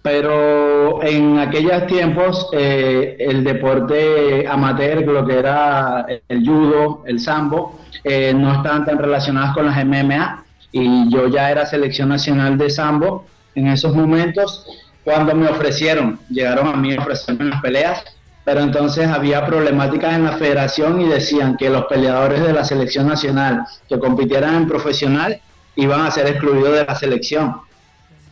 [0.01, 7.79] Pero en aquellos tiempos eh, el deporte amateur, lo que era el judo, el sambo,
[8.03, 12.69] eh, no estaban tan relacionados con las MMA y yo ya era selección nacional de
[12.69, 14.65] sambo en esos momentos
[15.03, 18.03] cuando me ofrecieron, llegaron a mí a ofrecerme las peleas,
[18.43, 23.07] pero entonces había problemáticas en la federación y decían que los peleadores de la selección
[23.07, 25.41] nacional que compitieran en profesional
[25.75, 27.61] iban a ser excluidos de la selección.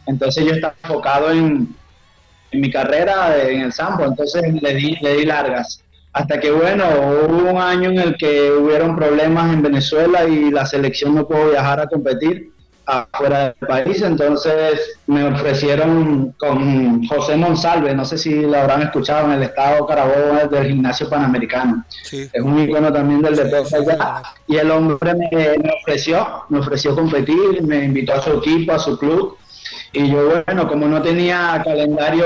[0.06, 1.76] Entonces yo estaba enfocado en,
[2.52, 5.84] en mi carrera en el sambo, entonces le di, le di largas.
[6.14, 6.86] Hasta que, bueno,
[7.28, 11.52] hubo un año en el que hubieron problemas en Venezuela y la selección no pudo
[11.52, 12.52] viajar a competir
[12.90, 19.28] afuera del país, entonces me ofrecieron con José Monsalve, no sé si lo habrán escuchado
[19.28, 21.86] en el estado Carabobo del gimnasio panamericano.
[22.12, 24.24] Es un icono también del deporte allá.
[24.48, 28.80] Y el hombre me, me, ofreció, me ofreció competir, me invitó a su equipo, a
[28.80, 29.38] su club.
[29.94, 32.26] Y yo, bueno, como no tenía calendario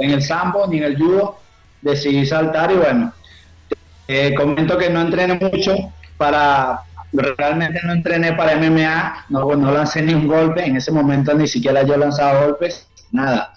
[0.00, 1.38] en el sambo ni en el judo,
[1.82, 3.12] decidí saltar y bueno,
[4.08, 5.74] eh, comento que no entrené mucho
[6.16, 11.34] para, realmente no entrené para MMA, no, no lancé ni un golpe, en ese momento
[11.34, 13.52] ni siquiera yo lanzaba golpes, nada.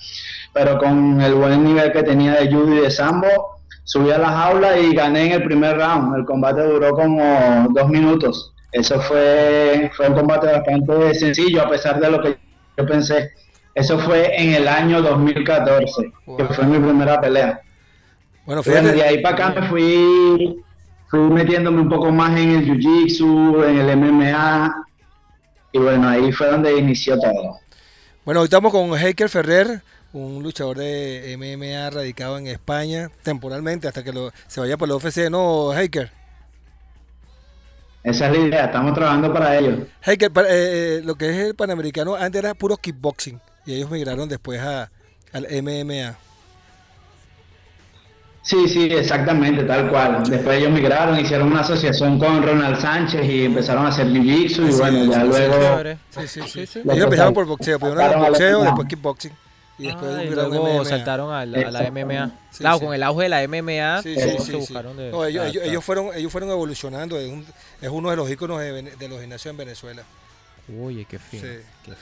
[0.53, 4.29] Pero con el buen nivel que tenía de judo y de sambo, subí a la
[4.29, 6.15] jaula y gané en el primer round.
[6.17, 8.53] El combate duró como dos minutos.
[8.71, 12.37] Eso fue, fue un combate bastante sencillo, a pesar de lo que
[12.77, 13.31] yo pensé.
[13.73, 17.61] Eso fue en el año 2014, que fue mi primera pelea.
[18.47, 18.93] Bueno, fíjate.
[18.93, 20.63] de ahí para acá me fui,
[21.09, 24.85] fui metiéndome un poco más en el Jiu-Jitsu, en el MMA,
[25.73, 27.59] y bueno, ahí fue donde inició todo.
[28.23, 29.81] Bueno, hoy estamos con Heiker Ferrer,
[30.13, 34.95] un luchador de MMA radicado en España temporalmente hasta que lo, se vaya por la
[34.95, 36.09] UFC, ¿no, Heiker?
[38.01, 39.87] Esa es la idea, estamos trabajando para ello.
[40.03, 44.29] Heiker, eh, eh, lo que es el panamericano antes era puro kickboxing y ellos migraron
[44.29, 44.89] después a,
[45.33, 46.26] al MMA.
[48.47, 50.23] Sí, sí, exactamente, tal cual.
[50.23, 54.73] Después ellos migraron, hicieron una asociación con Ronald Sánchez y empezaron a hacer jiu-jitsu y
[54.73, 55.97] bueno, ya luego...
[56.11, 56.65] Sí, sí, sí.
[56.65, 56.79] sí.
[56.79, 59.33] Ellos empezaron por boxeo, primero el boxeo, después kickboxing.
[59.79, 62.31] Y después ah, y luego saltaron a la, a la MMA.
[62.57, 65.83] claro, con el auge de la MMA, sí, se buscaron de, no, ellos, ellos, ellos,
[65.83, 67.19] fueron, ellos fueron evolucionando.
[67.19, 67.45] Es, un,
[67.81, 70.03] es uno de los íconos de, de, los gimnasios en Venezuela.
[70.69, 71.43] Uy, qué fino.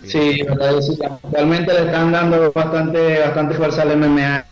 [0.04, 4.46] Sí, sí actualmente le están dando bastante, bastante fuerza al MMA.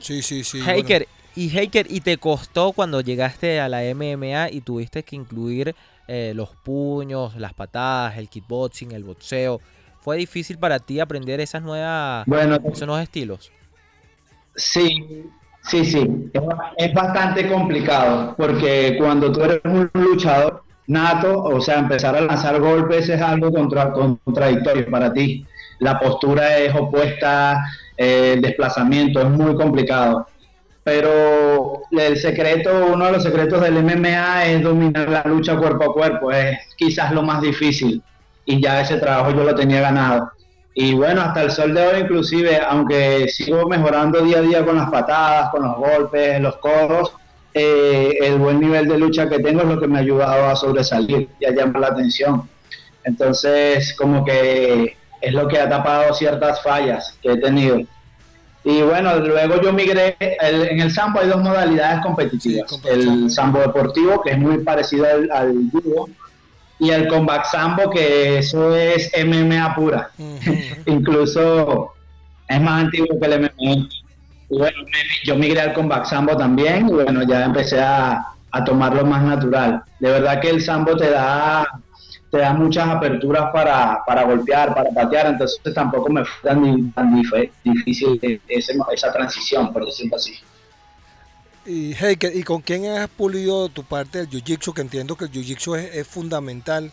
[0.00, 0.60] Sí, sí, sí.
[0.60, 5.74] Haker, y Haker, ¿y te costó cuando llegaste a la MMA y tuviste que incluir
[6.08, 9.60] eh, los puños, las patadas, el kickboxing, el boxeo?
[10.00, 12.26] ¿Fue difícil para ti aprender esas nuevas,
[12.72, 13.52] esos nuevos estilos?
[14.56, 15.24] Sí,
[15.62, 16.30] sí, sí.
[16.76, 22.58] Es, bastante complicado porque cuando tú eres un luchador nato, o sea, empezar a lanzar
[22.60, 25.46] golpes es algo contra, contradictorio para ti.
[25.78, 27.62] La postura es opuesta,
[28.00, 30.26] el desplazamiento es muy complicado.
[30.82, 35.92] Pero el secreto, uno de los secretos del MMA es dominar la lucha cuerpo a
[35.92, 36.32] cuerpo.
[36.32, 38.02] Es quizás lo más difícil
[38.46, 40.32] y ya ese trabajo yo lo tenía ganado.
[40.74, 44.76] Y bueno, hasta el sol de hoy inclusive, aunque sigo mejorando día a día con
[44.76, 47.12] las patadas, con los golpes, los codos,
[47.52, 50.56] eh, el buen nivel de lucha que tengo es lo que me ha ayudado a
[50.56, 52.48] sobresalir y a llamar la atención.
[53.04, 57.80] Entonces, como que es lo que ha tapado ciertas fallas que he tenido.
[58.62, 62.70] Y bueno, luego yo migré, en el sambo hay dos modalidades competitivas.
[62.84, 65.54] el sambo deportivo, que es muy parecido al, al
[66.80, 70.10] y el Combat Sambo, que eso es MMA pura.
[70.86, 71.92] Incluso
[72.48, 73.88] es más antiguo que el MMA.
[74.52, 74.78] Y bueno,
[75.24, 79.82] yo migré al Combat Sambo también y bueno, ya empecé a, a tomarlo más natural.
[80.00, 81.66] De verdad que el Sambo te da
[82.30, 87.22] te da muchas aperturas para, para golpear, para patear, entonces tampoco me fue tan, tan
[87.64, 90.34] difícil esa, esa transición, por decirlo así.
[91.66, 94.72] Y, hey, ¿y con quién has pulido tu parte del jiu-jitsu?
[94.72, 96.90] Que entiendo que el jiu-jitsu es, fundamental.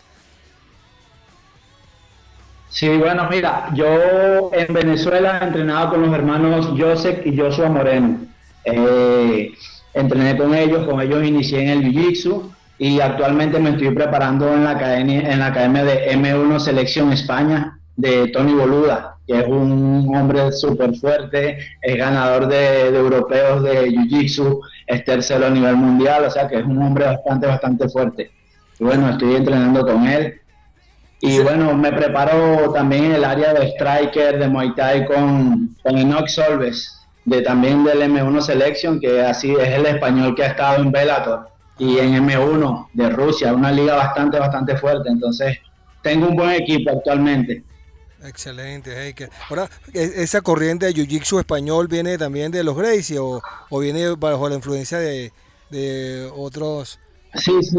[2.68, 8.18] Sí, bueno, mira, yo en Venezuela he entrenado con los hermanos Joseph y Joshua Moreno.
[8.64, 9.54] Eh,
[9.94, 14.64] entrené con ellos, con ellos inicié en el jiu-jitsu y actualmente me estoy preparando en
[14.64, 20.10] la academia, en la academia de M1 Selección España de Tony Boluda que es un
[20.16, 26.30] hombre súper fuerte, es ganador de, europeos de Jiu-Jitsu, es tercero a nivel mundial, o
[26.30, 28.30] sea que es un hombre bastante, bastante fuerte.
[28.80, 30.40] Y bueno, estoy entrenando con él.
[31.20, 35.98] Y bueno, me preparo también en el área de striker, de Muay Thai con, con
[35.98, 40.82] Enoch Solves, de también del M1 Selection, que así es el español que ha estado
[40.82, 45.08] en Bellator y en M1 de Rusia, una liga bastante, bastante fuerte.
[45.08, 45.58] Entonces,
[46.02, 47.62] tengo un buen equipo actualmente.
[48.24, 49.30] Excelente, Heiker.
[49.48, 54.48] Ahora, ¿e-, ¿esa corriente de Jiu-Jitsu español viene también de los Gracie o, viene bajo
[54.48, 55.32] la influencia de,
[56.34, 56.98] otros?
[57.34, 57.78] Sí, sí,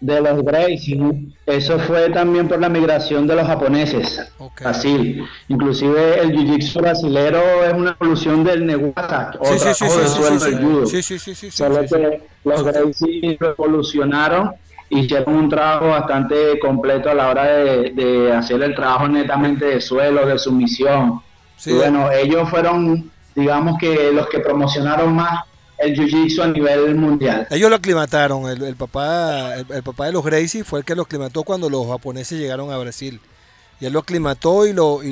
[0.00, 1.00] de los Gracie.
[1.46, 4.32] Eso fue también por la migración de los japoneses.
[4.64, 5.18] Así.
[5.48, 11.50] Inclusive el Jiu-Jitsu brasilero es una evolución del Neguasa, sí, sí, sí, sí, sí, sí,
[11.50, 14.52] Solo que los Gracie evolucionaron
[14.90, 20.26] hicieron un trabajo bastante completo a la hora de, hacer el trabajo netamente de suelo,
[20.26, 21.20] de sumisión.
[21.64, 25.44] Y bueno, ellos fueron, digamos que los que promocionaron más
[25.78, 27.46] el jiu-jitsu a nivel mundial.
[27.50, 31.42] Ellos lo aclimataron, el, papá, el, papá de los Gracie fue el que lo aclimató
[31.42, 33.20] cuando los japoneses llegaron a Brasil.
[33.80, 35.10] Y él lo aclimató y lo, y,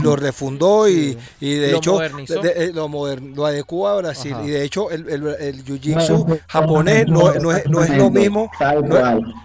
[0.00, 4.36] lo refundó y, de hecho eh, lo, lo, adecuó a Brasil.
[4.44, 8.50] Y de hecho el, el, jiu-jitsu japonés no, no, es, no es lo mismo,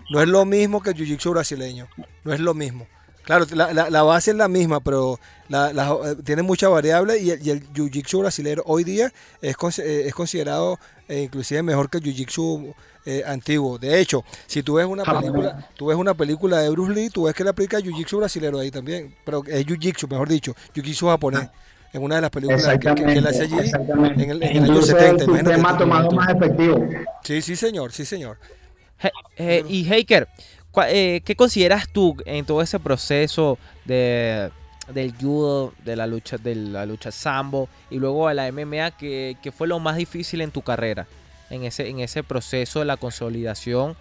[0.10, 1.88] no, es lo mismo que el jiu-jitsu brasileño,
[2.26, 2.88] no es lo mismo.
[3.26, 7.50] Claro, la, la, base es la misma, pero la, eh, tiene muchas variables y el,
[7.50, 9.12] el jiu-jitsu brasileño hoy día
[9.42, 12.74] es, eh, es considerado inclusive mejor que el jiu-jitsu
[13.08, 13.78] eh, antiguo.
[13.78, 17.10] De hecho, si tú ves una ah, película, tú ves una película de Bruce Lee,
[17.10, 21.08] tú ves que le aplica Jiu-Jitsu brasileño ahí también, pero es Jiu-Jitsu, mejor dicho, Jiu-Jitsu
[21.10, 21.50] japonés.
[21.94, 24.82] En una de las películas que, que, él hace allí en el, en el año
[24.82, 25.54] 70.
[25.54, 26.90] Es más efectivo.
[27.24, 28.38] Sí, sí, señor, sí, señor.
[29.38, 30.34] Eh, y Heiker, cua-
[30.88, 34.52] eh, ¿qué consideras tú en todo ese proceso de,
[34.94, 39.38] del judo, de la lucha, de la lucha sambo y luego a la MMA, que,
[39.42, 41.08] que fue lo más difícil en tu carrera?
[41.50, 43.96] En ese, en ese proceso de la consolidación,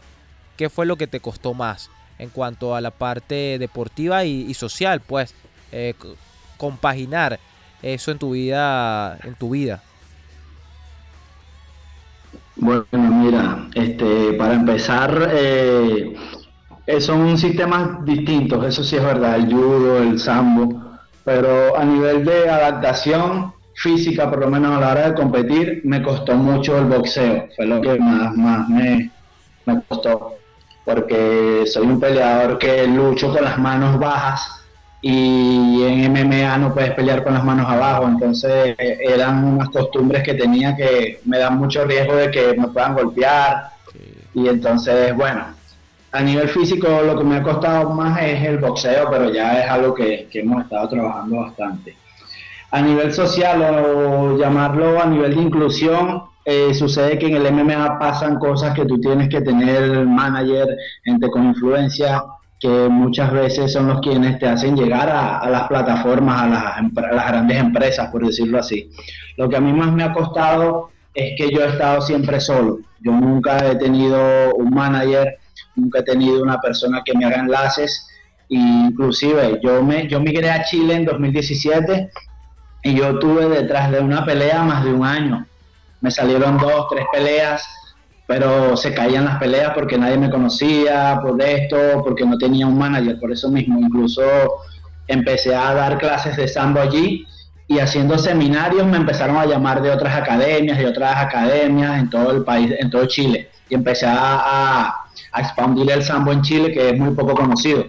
[0.56, 5.00] ¿qué fue lo que te costó más en cuanto a la parte deportiva y, social?
[5.00, 5.34] Pues,
[5.72, 5.94] eh,
[6.56, 7.38] compaginar
[7.82, 9.82] eso en tu vida, en tu vida.
[12.56, 16.14] Bueno, mira, este, para empezar, eh,
[16.98, 20.82] son sistemas distintos, eso sí es verdad, el judo, el sambo,
[21.24, 26.02] pero a nivel de adaptación física, por lo menos a la hora de competir, me
[26.02, 29.10] costó mucho el boxeo, fue lo que más, más me,
[29.66, 30.34] me costó,
[30.84, 34.64] porque soy un peleador que lucho con las manos bajas
[35.06, 40.22] y en MMA no puedes pelear con las manos abajo, entonces eh, eran unas costumbres
[40.22, 43.68] que tenía que me dan mucho riesgo de que me puedan golpear.
[44.32, 45.44] Y entonces bueno,
[46.14, 49.68] a nivel físico lo que me ha costado más es el boxeo, pero ya es
[49.68, 51.96] algo que, hemos estado trabajando bastante.
[52.70, 57.98] A nivel social o llamarlo a nivel de inclusión, eh, sucede que en el MMA
[57.98, 60.68] pasan cosas que tú tienes que tener manager,
[61.04, 62.22] gente con influencia,
[62.60, 67.12] que muchas veces son los quienes te hacen llegar a, las plataformas, a las, a
[67.12, 68.88] las grandes empresas, por decirlo así.
[69.36, 72.78] Lo que a mí más me ha costado es que yo he estado siempre solo.
[73.00, 75.38] Yo nunca he tenido un manager,
[75.76, 78.06] nunca he tenido una persona que me haga enlaces.
[78.48, 82.10] E inclusive yo me yo migré a Chile en 2017
[82.82, 85.46] y yo tuve detrás de una pelea más de un año.
[86.00, 87.66] Me salieron dos, tres peleas,
[88.26, 92.78] pero se caían las peleas porque nadie me conocía, por esto, porque no tenía un
[92.78, 93.80] manager, por eso mismo.
[93.80, 94.22] Incluso
[95.08, 97.26] empecé a dar clases de sambo allí
[97.66, 102.32] y haciendo seminarios me empezaron a llamar de otras academias, de otras academias en todo
[102.32, 103.48] el país, en todo Chile.
[103.68, 105.03] Y empecé a, a,
[105.34, 107.84] a expandir el sambo en Chile, que es muy poco conocido.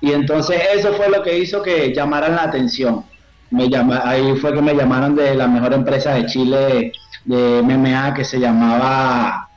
[0.00, 3.04] Y entonces eso fue lo que hizo que llamaran la atención.
[3.50, 6.92] Me llama, ahí fue que me llamaron de la mejor empresa de Chile
[7.24, 9.50] de MMA que se llamaba,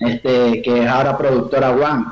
[0.00, 2.06] este, que es ahora productora One.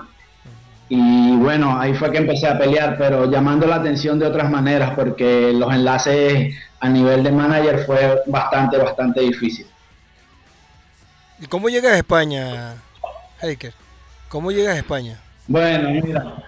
[0.91, 4.93] Y bueno, ahí fue que empecé a pelear, pero llamando la atención de otras maneras,
[4.95, 9.67] porque los enlaces a nivel de manager fue bastante, bastante difícil.
[11.41, 12.75] ¿Y cómo llegas a España,
[13.41, 13.86] Heiker?
[14.37, 15.19] ¿Cómo llegas a España?
[15.49, 16.45] Bueno, mira.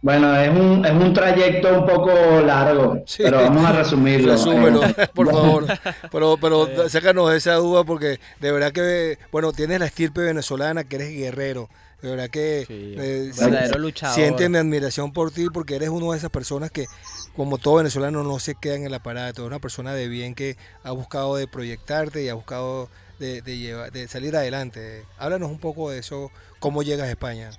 [0.00, 3.24] Bueno, es un, es un trayecto un poco largo, Sí.
[3.24, 4.30] pero vamos a resumirlo.
[4.30, 5.66] Resúmelo, Eh, por favor.
[6.12, 10.84] Pero, pero sácanos de esa duda porque de verdad que, bueno, tienes la estirpe venezolana,
[10.84, 11.68] que eres guerrero.
[12.00, 14.14] De verdad que Sí, eh, verdadero si- luchador.
[14.14, 16.86] siente mi admiración por ti porque eres una de esas personas que,
[17.34, 19.42] como todo venezolano, no se queda en el aparato.
[19.42, 23.90] Es una persona de bien que ha buscado de proyectarte y ha buscado de, llevar-
[23.92, 25.04] de salir adelante.
[25.18, 27.50] Háblanos un poco de eso, cómo llegas a España.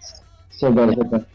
[0.50, 1.26] Súper, súper.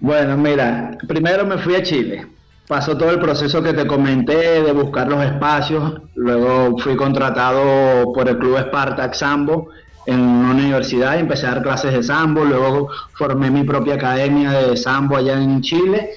[0.00, 2.26] Bueno, mira, primero me fui a Chile.
[2.68, 6.00] Pasó todo el proceso que te comenté de buscar los espacios.
[6.14, 9.70] Luego fui contratado por el Club Spartak Sambo
[10.06, 12.44] en una universidad y empecé a dar clases de Sambo.
[12.44, 16.10] Luego formé mi propia academia de Sambo allá en Chile.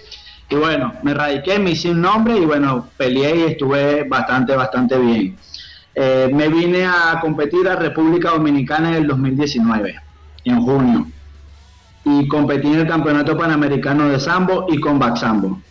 [0.50, 4.98] Y bueno, me radiqué, me hice un nombre y bueno, peleé y estuve bastante, bastante
[4.98, 5.38] bien.
[5.96, 9.96] Eh, me vine a competir a República Dominicana en el 2019,
[10.46, 11.08] en junio
[12.06, 15.62] y competí en el Campeonato Panamericano de Sambo y Combat Sambo,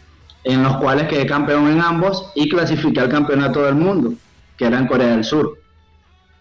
[0.44, 4.12] en los cuales quedé campeón en ambos y clasifiqué al Campeonato del Mundo,
[4.56, 5.58] que era en Corea del Sur.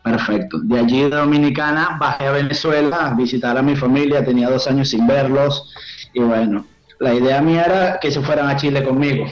[0.04, 0.60] Perfecto.
[0.60, 4.90] De allí de Dominicana bajé a Venezuela a visitar a mi familia, tenía dos años
[4.90, 5.74] sin verlos
[6.14, 6.66] y bueno,
[7.00, 9.26] la idea mía era que se fueran a Chile conmigo.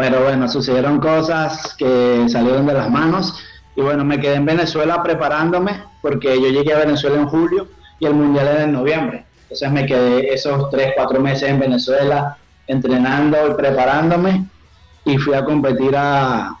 [0.00, 3.38] Pero bueno, sucedieron cosas que salieron de las manos
[3.76, 8.06] y bueno, me quedé en Venezuela preparándome porque yo llegué a Venezuela en julio y
[8.06, 9.26] el mundial era en noviembre.
[9.42, 14.46] Entonces me quedé esos tres, cuatro meses en Venezuela entrenando y preparándome
[15.04, 16.56] y fui a competir a,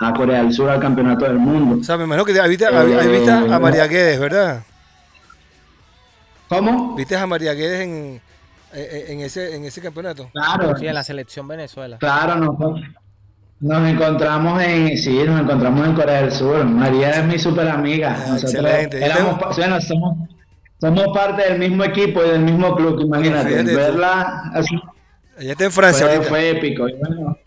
[0.00, 1.78] a Corea del Sur al Campeonato del Mundo.
[1.80, 4.64] O sea, me imagino que ahí viste, ahí viste a María Guedes, ¿verdad?
[6.48, 6.96] ¿Cómo?
[6.96, 8.20] ¿Viste a María Guedes en,
[8.72, 10.30] en, en ese, en ese campeonato?
[10.32, 11.98] Claro, Sí, en la selección Venezuela.
[11.98, 12.56] claro, nos,
[13.60, 16.64] nos encontramos en, sí, nos encontramos en Corea del Sur.
[16.64, 18.16] María es mi super amiga.
[18.28, 19.04] Ah, excelente.
[19.04, 20.28] éramos bueno, somos,
[20.80, 23.62] somos parte del mismo equipo y del mismo club, imagínate.
[23.62, 24.78] Verla así
[25.38, 26.88] Ella está en Francia fue, fue épico.
[26.88, 27.38] y bueno,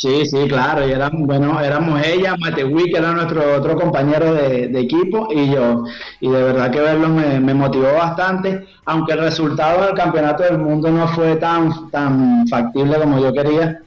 [0.00, 0.86] sí, sí, claro.
[0.86, 5.84] Y eran, bueno, éramos ella, Matewi, que era nuestro otro compañero de, equipo, y yo.
[6.20, 10.90] Y de verdad que verlos me, motivó bastante, aunque el resultado del campeonato del mundo
[10.90, 13.80] no fue tan, tan factible como yo quería,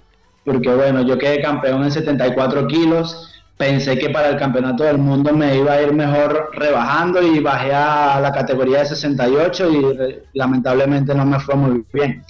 [0.46, 5.34] porque bueno, yo quedé campeón en 74 kilos, pensé que para el campeonato del mundo
[5.34, 11.16] me iba a ir mejor rebajando y bajé a la categoría de 68 y lamentablemente
[11.16, 12.24] no me fue muy bien.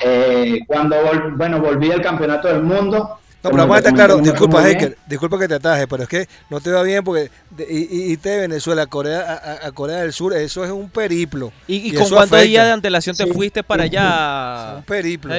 [0.00, 0.96] Eh, cuando
[1.36, 4.64] bueno, volví al campeonato del mundo, no, pero vamos a estar claro, disculpa,
[5.06, 7.30] disculpa que te ataje, pero es que no te va bien porque
[7.68, 11.52] y, y, de Venezuela a Corea, a, Corea del Sur, eso es un periplo.
[11.68, 14.76] ¿Y, con cuántos días de antelación te fuiste para allá?
[14.78, 15.34] un periplo.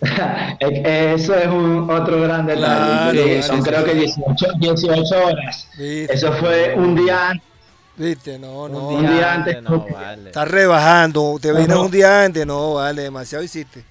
[0.60, 3.42] eso es un otro gran detalle.
[3.42, 5.68] son creo que 18, 18 horas.
[5.78, 7.48] Eso fue un día antes.
[7.96, 8.88] Viste, no, no.
[8.90, 9.60] Un día, antes.
[9.60, 10.28] No, vale.
[10.28, 11.36] Estás rebajando.
[11.40, 12.46] Te vienes un día antes.
[12.46, 13.82] No, vale, demasiado hiciste.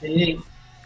[0.00, 0.40] Sí.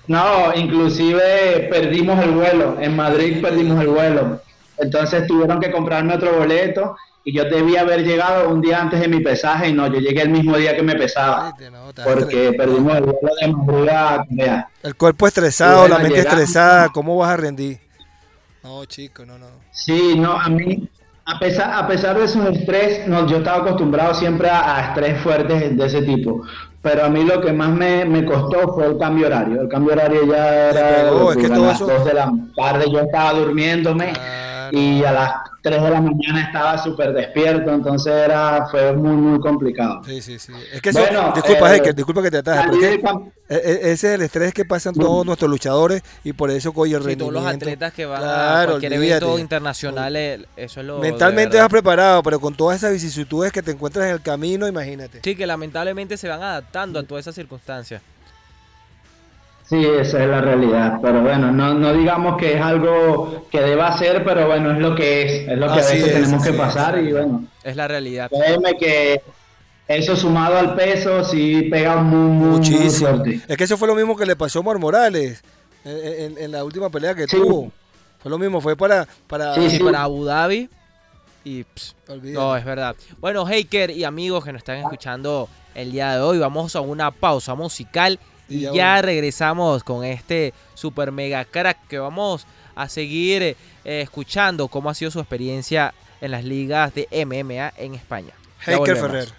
[0.09, 2.79] No, inclusive perdimos el vuelo.
[2.81, 4.41] En Madrid perdimos el vuelo.
[4.79, 9.09] Entonces tuvieron que comprarme otro boleto y yo debía haber llegado un día antes de
[9.09, 11.55] mi pesaje y no, yo llegué el mismo día que me pesaba.
[12.05, 17.31] porque perdimos el vuelo de Madrid a El cuerpo estresado, la mente estresada, ¿cómo vas
[17.31, 17.81] a rendir?
[18.63, 19.47] No, chico, no, no.
[19.73, 20.89] Sí, no, a mí,
[21.27, 25.21] a pesar, a pesar de esos estrés, no, yo estaba acostumbrado siempre a, a estrés
[25.21, 26.43] fuertes de ese tipo
[26.81, 29.63] pero a mí lo que más me, me, costó fue el cambio horario.
[29.63, 33.01] El cambio horario ya era oh, es que todo las 2 de la tarde, yo
[33.01, 34.13] estaba durmiéndome
[34.73, 39.41] y a las 3 de la mañana estaba súper despierto, entonces era fue muy, muy
[39.41, 40.03] complicado.
[40.05, 40.53] Sí, sí, sí.
[40.73, 41.01] Es que eso,
[41.35, 43.01] disculpa, eh, disculpa que te ataje,
[43.49, 46.95] e, e, ese es el estrés que pasan todos nuestros luchadores y por eso coge
[46.95, 50.47] el sí, todos los atletas que van a cualquier evento internacional, eso
[50.81, 54.23] es lo Mentalmente vas preparado, pero con todas esas vicisitudes que te encuentras en el
[54.23, 55.21] camino, imagínate.
[55.23, 58.03] Sí, que lamentablemente se van adaptando a todas esas circunstancias.
[59.69, 63.99] Sí, esa es la realidad, pero bueno, no, no digamos que es algo que deba
[63.99, 66.99] ser, pero bueno, es lo que es, es lo que a veces tenemos que pasar
[66.99, 67.45] y bueno.
[67.63, 68.31] Es la realidad.
[68.31, 69.21] Créeme que
[69.87, 73.23] eso sumado al peso sí pega muy, Muchísimo.
[73.27, 75.43] es que eso fue lo mismo que le pasó a Mar Morales
[75.85, 77.71] en, la última pelea que tuvo.
[78.21, 80.71] Fue lo mismo, fue para, para, para Abu Dhabi.
[81.45, 81.67] Y
[82.23, 82.97] no, es verdad.
[83.21, 87.11] Bueno, Haker y amigos que nos están escuchando el día de hoy, vamos a una
[87.11, 88.19] pausa musical
[88.49, 94.91] y, ya, regresamos con este super mega crack que vamos a seguir eh, escuchando cómo
[94.91, 98.33] ha sido su experiencia en las ligas de MMA en España.
[98.67, 99.38] Heiker Ferrer.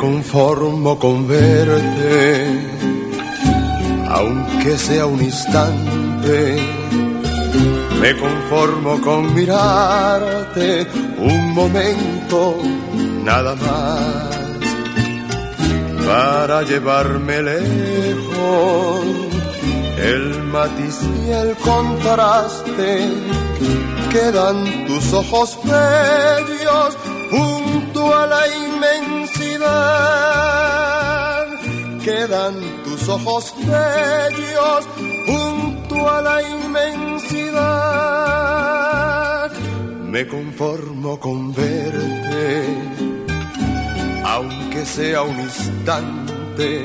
[0.00, 2.46] Conformo con verte,
[4.08, 6.56] aunque sea un instante.
[8.00, 10.86] Me conformo con mirarte
[11.18, 12.56] un momento,
[13.24, 14.30] nada más,
[16.06, 19.04] para llevarme lejos
[19.98, 23.06] el matiz y el contraste.
[24.10, 26.96] Quedan tus ojos bellos
[27.30, 29.70] junto a la inmensidad.
[32.02, 32.54] Quedan
[32.84, 34.86] tus ojos bellos
[35.26, 37.50] junto a la inmensidad.
[40.04, 42.64] Me conformo con verte,
[44.24, 46.84] aunque sea un instante.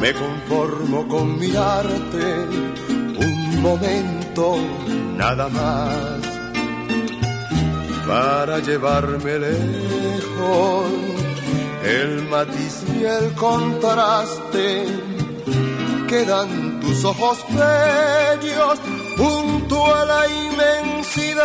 [0.00, 2.46] Me conformo con mirarte
[3.26, 4.58] un momento
[5.16, 6.33] nada más
[8.06, 10.86] para llevarme lejos.
[11.84, 14.86] El matiz y el contraste
[16.08, 18.80] quedan tus ojos bellos
[19.16, 21.44] junto a la inmensidad.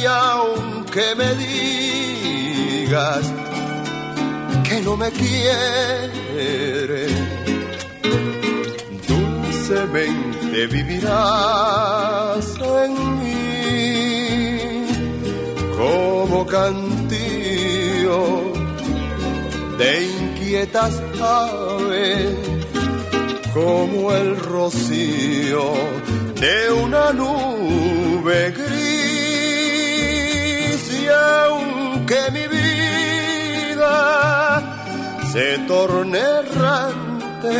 [0.00, 3.20] Y aunque me digas
[4.68, 7.12] que no me quieres
[9.06, 13.09] dulcemente vivirás en
[16.30, 18.20] como cantío
[19.78, 22.36] de inquietas aves,
[23.52, 25.74] como el rocío
[26.36, 28.70] de una nube gris.
[31.02, 33.96] Y aunque mi vida
[35.32, 37.58] se torne errante,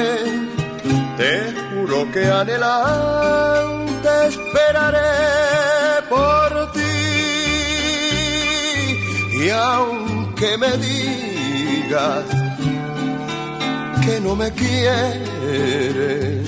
[1.16, 1.32] te
[1.70, 6.89] juro que anhelante esperaré por ti
[9.42, 12.24] y aunque me digas
[14.04, 16.46] que no me quieres,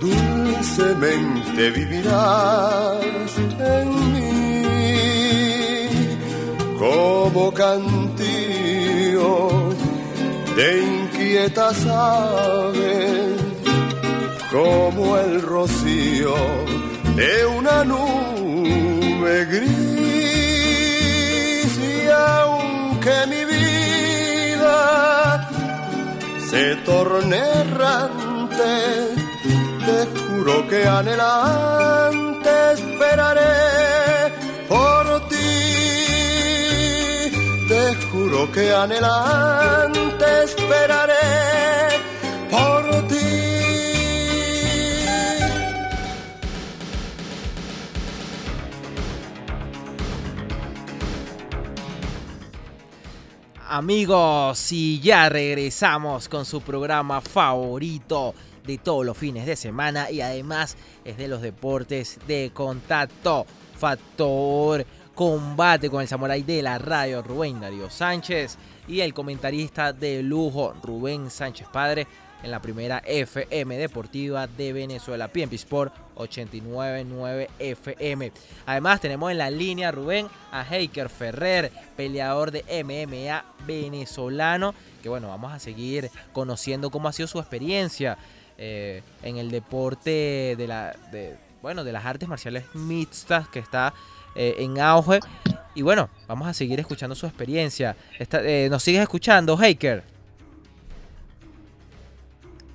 [0.00, 4.62] dulcemente vivirás en mí
[6.78, 8.08] como cantío
[10.56, 13.40] de inquietud quieta sabes
[14.52, 16.34] como el rocío
[17.16, 19.83] de una nube gris
[23.04, 24.76] aunque mi vida
[26.48, 28.72] se torne errante,
[29.86, 34.32] te juro que anhelante esperaré
[34.68, 35.36] por ti,
[37.68, 41.23] te juro que anhelante esperaré
[53.66, 58.34] Amigos, y ya regresamos con su programa favorito
[58.66, 63.46] de todos los fines de semana y además es de los deportes de contacto.
[63.78, 64.84] Factor
[65.14, 70.74] combate con el samurái de la radio Rubén Darío Sánchez y el comentarista de lujo
[70.82, 72.06] Rubén Sánchez Padre
[72.44, 78.32] en la primera FM Deportiva de Venezuela, PMP Sport 899 FM.
[78.66, 85.28] Además tenemos en la línea Rubén a Heiker Ferrer, peleador de MMA venezolano, que bueno,
[85.28, 88.18] vamos a seguir conociendo cómo ha sido su experiencia
[88.58, 93.94] eh, en el deporte de la de, bueno, de las artes marciales mixtas que está
[94.34, 95.20] eh, en auge.
[95.74, 97.96] Y bueno, vamos a seguir escuchando su experiencia.
[98.18, 100.13] Está, eh, ¿Nos sigues escuchando, Heiker?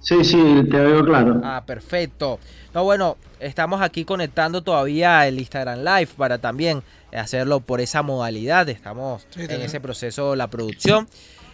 [0.01, 0.37] Sí, sí,
[0.71, 1.41] te oigo claro.
[1.43, 2.39] Ah, perfecto.
[2.73, 6.83] No, bueno, estamos aquí conectando todavía el Instagram Live para también
[7.13, 8.69] hacerlo por esa modalidad.
[8.69, 11.07] Estamos Sí, en ese proceso de la producción.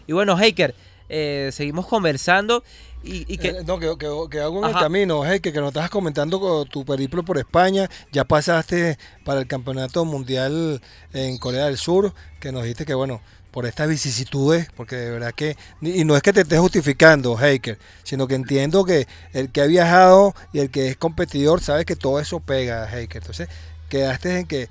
[0.07, 0.75] Y bueno, Heiker,
[1.09, 2.63] eh, seguimos conversando
[3.03, 3.49] y, y que...
[3.49, 4.79] Eh, no, que, que, que hago en el Ajá.
[4.81, 9.39] camino, hey, que, que nos estabas comentando con tu periplo por España, ya pasaste para
[9.39, 10.81] el campeonato mundial
[11.13, 13.21] en Corea del Sur, que nos dijiste que bueno,
[13.55, 17.79] por estas vicisitudes, porque de verdad que, y no es que te estés justificando, Heiker,
[18.03, 21.95] sino que entiendo que el que ha viajado y el que es competidor sabe que
[21.95, 23.21] todo eso pega, Heiker.
[23.21, 23.47] Entonces,
[23.87, 24.67] quedaste en que eh,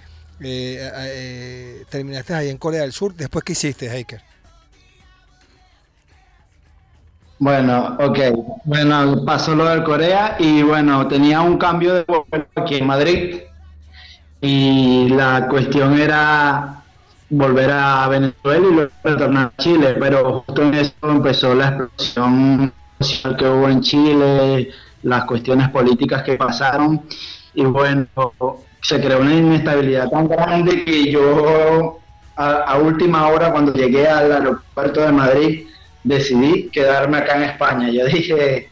[0.97, 4.21] eh, terminaste ahí en Corea del Sur, después qué hiciste, Heiker.
[7.39, 8.19] Bueno, ok.
[8.65, 13.41] Bueno, pasó lo del Corea y bueno, tenía un cambio de vuelo aquí en Madrid
[14.43, 16.84] y la cuestión era
[17.31, 22.73] volver a Venezuela y luego retornar a Chile, pero justo en eso empezó la explosión
[23.01, 24.71] social que hubo en Chile,
[25.03, 27.03] las cuestiones políticas que pasaron
[27.55, 28.07] y bueno,
[28.83, 32.01] se creó una inestabilidad tan grande que yo
[32.37, 35.67] a, última hora cuando llegué al aeropuerto de Madrid
[36.03, 37.91] decidí quedarme acá en España.
[37.91, 38.71] Yo dije,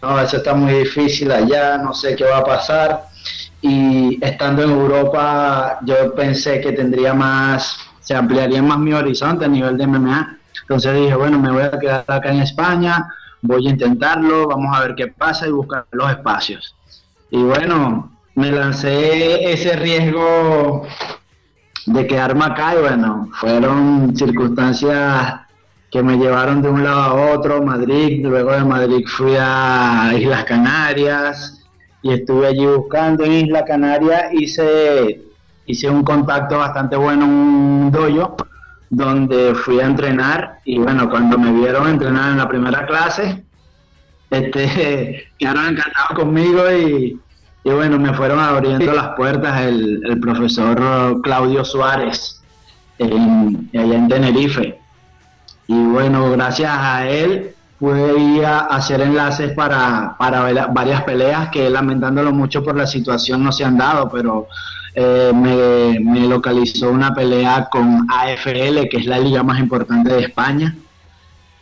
[0.00, 3.04] no, eso está muy difícil allá, no sé qué va a pasar.
[3.60, 7.76] Y estando en Europa, yo pensé que tendría más,
[8.10, 10.36] se ampliaría más mi horizonte a nivel de MMA.
[10.62, 13.08] Entonces dije, bueno, me voy a quedar acá en España,
[13.40, 16.74] voy a intentarlo, vamos a ver qué pasa y buscar los espacios.
[17.30, 20.84] Y bueno, me lancé ese riesgo
[21.86, 25.42] de quedarme acá y bueno, fueron circunstancias
[25.88, 30.44] que me llevaron de un lado a otro, Madrid, luego de Madrid fui a Islas
[30.46, 31.64] Canarias
[32.02, 35.29] y estuve allí buscando en Isla Canaria, hice,
[35.70, 38.36] hice un contacto bastante bueno en un dojo
[38.90, 43.44] donde fui a entrenar y bueno, cuando me vieron entrenar en la primera clase,
[44.30, 47.20] este, quedaron encantados conmigo y,
[47.64, 52.42] y bueno, me fueron abriendo las puertas el, profesor Claudio Suárez
[52.98, 54.78] allá en Tenerife.
[55.66, 61.70] Y bueno, gracias a él pude ir a hacer enlaces para, para varias peleas que
[61.70, 64.48] lamentándolo mucho por la situación no se han dado, pero
[64.94, 70.74] eh, me, localizó una pelea con AFL, que es la liga más importante de España.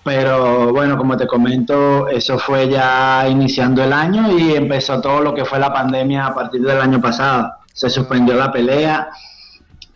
[0.04, 5.34] Pero bueno, como te comento, eso fue ya iniciando el año y empezó todo lo
[5.34, 7.52] que fue la pandemia a partir del año pasado.
[7.72, 9.08] Se suspendió la pelea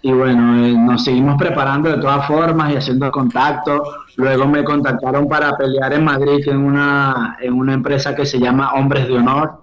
[0.03, 3.83] y bueno, eh, nos seguimos preparando de todas formas y haciendo contacto.
[4.17, 8.73] Luego me contactaron para pelear en Madrid en una, en una empresa que se llama
[8.75, 9.63] Hombres de Honor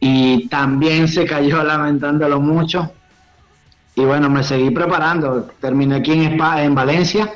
[0.00, 2.90] y también se cayó lamentándolo mucho.
[3.94, 5.48] Y bueno, me seguí preparando.
[5.60, 7.30] Terminé aquí en, en Valencia.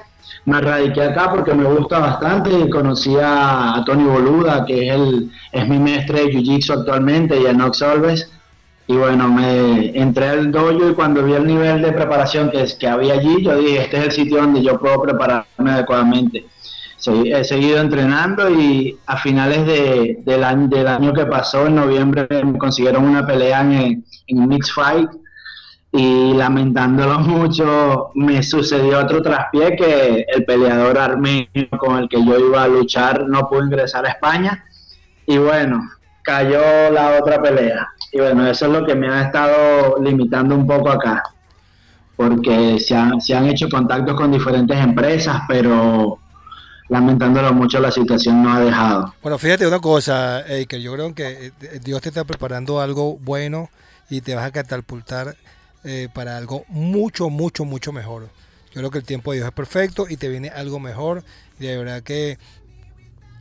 [0.47, 5.31] Me radiqué acá porque me gusta bastante y conocí a, Tony Boluda, que es, el,
[5.53, 8.31] es mi maestre de Jiu-Jitsu actualmente, y a Nox Solves.
[8.87, 12.87] Y bueno, me entré al dojo y cuando vi el nivel de preparación que, que
[12.87, 16.45] había allí, yo dije, este es el sitio donde yo puedo prepararme adecuadamente.
[17.07, 23.05] He seguido entrenando y a finales de- del, año, que pasó, en noviembre, me consiguieron
[23.05, 25.11] una pelea en, en Mixed Fight
[25.93, 32.39] y lamentándolo mucho, me sucedió otro traspié que el peleador armenio con el que yo
[32.39, 34.65] iba a luchar no pudo ingresar a España
[35.27, 35.81] y bueno,
[36.23, 37.87] cayó la otra pelea.
[38.13, 41.23] Y bueno, eso es lo que me ha estado limitando un poco acá,
[42.17, 46.19] porque se han hecho contactos con diferentes empresas, pero
[46.89, 49.15] lamentándolo mucho la situación no ha dejado.
[49.23, 53.71] Bueno, fíjate una cosa, Eiker, yo creo que eh, Dios te está preparando algo bueno
[54.11, 55.37] y te vas a catapultar
[55.85, 58.29] eh, para algo mucho, mucho, mucho mejor.
[58.73, 61.23] Yo creo que el tiempo de Dios es perfecto y te viene algo mejor.
[61.59, 62.39] Y de verdad que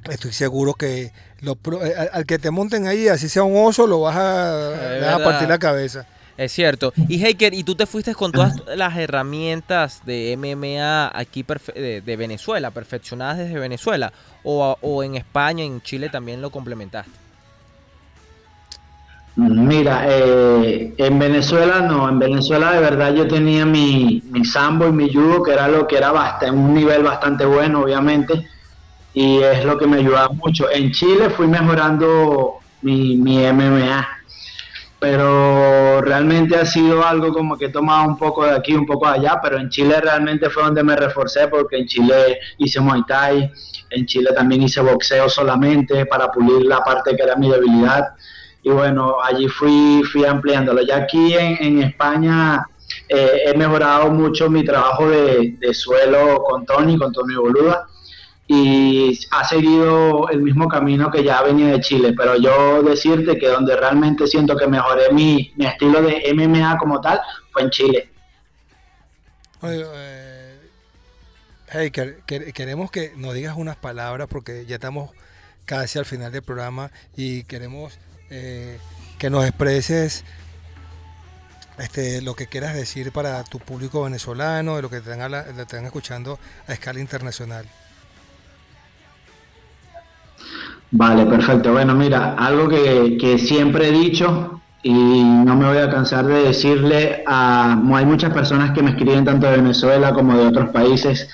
[0.10, 4.02] estoy seguro que lo, eh, al que te monten ahí, así sea un oso, lo
[4.02, 6.06] vas a, a partir la cabeza.
[6.38, 6.94] Es cierto.
[7.08, 12.16] Y Heiker, ¿y tú te fuiste con todas las herramientas de MMA aquí de, de,
[12.18, 14.12] Venezuela, perfeccionadas desde Venezuela?
[14.44, 17.24] O, ¿O en España, en Chile también lo complementaste?
[19.36, 24.92] Mira, eh, en Venezuela no, en Venezuela de verdad yo tenía mi, mi sambo y
[24.92, 28.48] mi judo, que era lo que era bastante, un nivel bastante bueno, obviamente,
[29.16, 30.70] y es lo que me ayudaba mucho.
[30.70, 34.08] En Chile fui mejorando mi, mi MMA,
[35.04, 39.06] pero realmente ha sido algo como que he tomado un poco de aquí, un poco
[39.06, 43.04] de allá, pero en Chile realmente fue donde me reforcé, porque en Chile hice Muay
[43.06, 43.52] Thai,
[43.90, 48.14] en Chile también hice boxeo solamente para pulir la parte que era mi debilidad
[48.64, 50.82] y bueno, allí fui, fui ampliándolo.
[50.84, 52.66] Ya aquí en, España
[53.10, 57.88] eh, he mejorado mucho mi trabajo de, suelo con Tony, con Tony Boluda,
[58.48, 63.48] y ha seguido el mismo camino que ya venía de Chile, pero yo decirte que
[63.48, 67.22] donde realmente siento que mejoré mi, mi estilo de MMA como tal
[67.52, 68.10] fue en Chile.
[69.64, 70.60] Eh,
[71.70, 75.12] hey, queremos que nos digas unas palabras porque ya estamos
[75.66, 77.98] casi al final del programa y queremos
[78.30, 78.78] eh,
[79.18, 80.26] que nos expreses
[81.78, 86.40] este, lo que quieras decir para tu público venezolano, de lo que te están, escuchando
[86.68, 87.66] a escala internacional.
[90.96, 91.72] Vale, perfecto.
[91.72, 97.24] Bueno, mira, algo que, siempre he dicho y no me voy a cansar de decirle
[97.26, 97.82] a...
[97.96, 101.30] Hay muchas personas que me escriben tanto de Venezuela como de otros países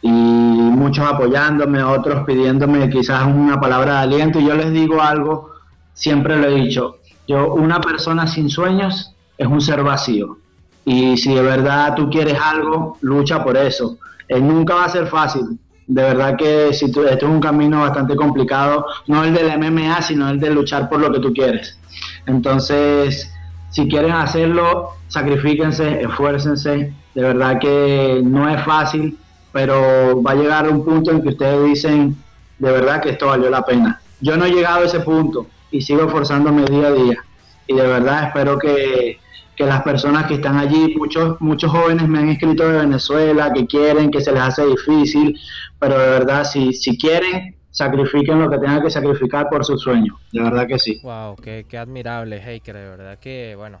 [0.00, 5.50] y muchos apoyándome, otros pidiéndome quizás una palabra de aliento y yo les digo algo
[5.92, 6.96] siempre lo he dicho,
[7.26, 10.38] yo, una persona sin sueños es un ser vacío.
[10.84, 13.98] Y si de verdad tú quieres algo, lucha por eso.
[14.28, 15.58] Eh, nunca va a ser fácil.
[15.86, 20.00] De verdad que si tú, esto es un camino bastante complicado, no el del MMA,
[20.02, 21.78] sino el de luchar por lo que tú quieres.
[22.26, 23.30] Entonces,
[23.70, 26.92] si quieren hacerlo, sacrifíquense, esfuércense.
[27.14, 29.18] De verdad que no es fácil,
[29.52, 32.16] pero va a llegar un punto en que ustedes dicen,
[32.58, 34.00] de verdad que esto valió la pena.
[34.20, 37.24] Yo no he llegado a ese punto, y sigo esforzándome día a día.
[37.66, 39.18] Y de verdad espero que,
[39.58, 44.10] las personas que están allí, muchos, muchos jóvenes me han escrito de Venezuela, que quieren,
[44.10, 45.38] que se les hace difícil,
[45.78, 50.18] pero de verdad, si, si quieren, sacrifiquen lo que tengan que sacrificar por su sueño.
[50.32, 51.00] De verdad que sí.
[51.02, 52.74] Wow, qué, qué admirable, Heiker.
[52.74, 53.80] De verdad que, bueno,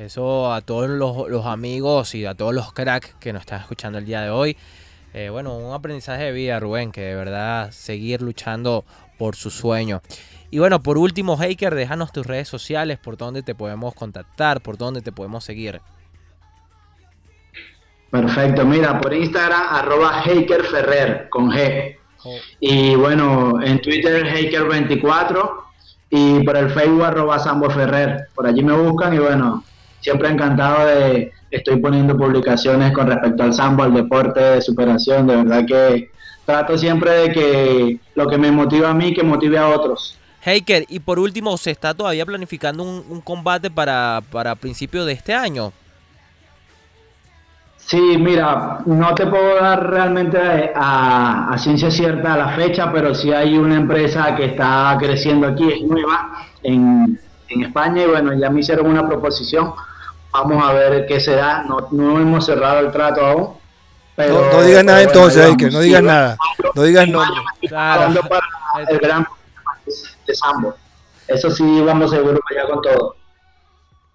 [0.00, 4.06] eso a todos los, amigos y a todos los cracks que nos están escuchando el
[4.06, 4.56] día de hoy.
[5.12, 8.86] Eh, bueno, un aprendizaje de vida, Rubén, que de verdad seguir luchando
[9.18, 10.00] por su sueño.
[10.50, 14.76] Y bueno, por último, Haker, déjanos tus redes sociales, por donde te podemos contactar, por
[14.76, 15.80] donde te podemos seguir.
[18.10, 21.96] Perfecto, mira, por Instagram, arroba Ferrer, con G.
[22.24, 22.36] Oh.
[22.58, 25.50] Y bueno, en Twitter, Haker24
[26.10, 28.26] y por el Facebook, arroba Sambo Ferrer.
[28.34, 29.62] Por allí me buscan y bueno,
[30.00, 35.36] siempre encantado de, estoy poniendo publicaciones con respecto al sambo, al deporte de superación, de
[35.36, 36.10] verdad que
[36.44, 40.18] trato siempre de que lo que me motiva a mí, que motive a otros.
[40.44, 45.34] Heiker, y por último, ¿se está todavía planificando un, combate para, para principios de este
[45.34, 45.72] año?
[47.90, 50.38] Sí, mira, no te puedo dar realmente
[50.76, 55.82] a, ciencia cierta la fecha, pero sí hay una empresa que está creciendo aquí, es
[55.82, 57.18] nueva, en,
[57.48, 59.74] España, y bueno, ya me hicieron una proposición.
[60.32, 61.64] Vamos a ver qué se da.
[61.64, 63.48] No, no hemos cerrado el trato aún.
[64.14, 66.36] Pero, no, digas nada entonces, Heiker, no digas nada.
[66.76, 67.40] No digas nombre.
[67.66, 68.20] Claro.
[68.28, 69.26] Para el gran
[70.30, 73.16] de Eso sí, vamos seguro allá con todo.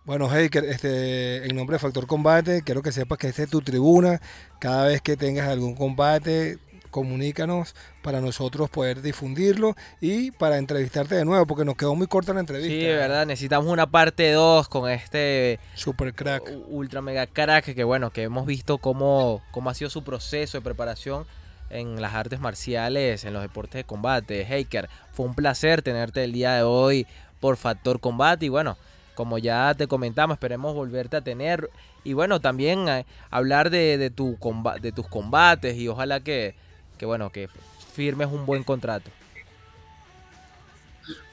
[0.05, 3.61] Bueno, hey, este, en nombre de Factor Combate, quiero que sepas que esta es tu
[3.61, 4.21] tribuna.
[4.59, 6.59] Cada vez que tengas algún combate,
[6.91, 12.33] comunícanos para nosotros poder difundirlo y para entrevistarte de nuevo, porque nos quedó muy corta
[12.33, 12.71] la entrevista.
[12.71, 17.83] Sí, de verdad, necesitamos una parte 2 con este super crack, ultra mega crack, que
[17.83, 21.25] bueno, que hemos visto cómo, cómo ha sido su proceso de preparación
[21.69, 24.45] en las artes marciales, en los deportes de combate.
[24.45, 27.07] Haker, fue un placer tenerte el día de hoy
[27.39, 28.77] por Factor Combate y bueno,
[29.15, 31.69] como ya te comentamos, esperemos volverte a tener.
[32.03, 34.37] Y bueno, también eh, hablar de, de, tu
[34.81, 36.55] de tus combates y ojalá que,
[36.97, 37.49] que, bueno, que
[37.93, 39.09] firmes un buen contrato.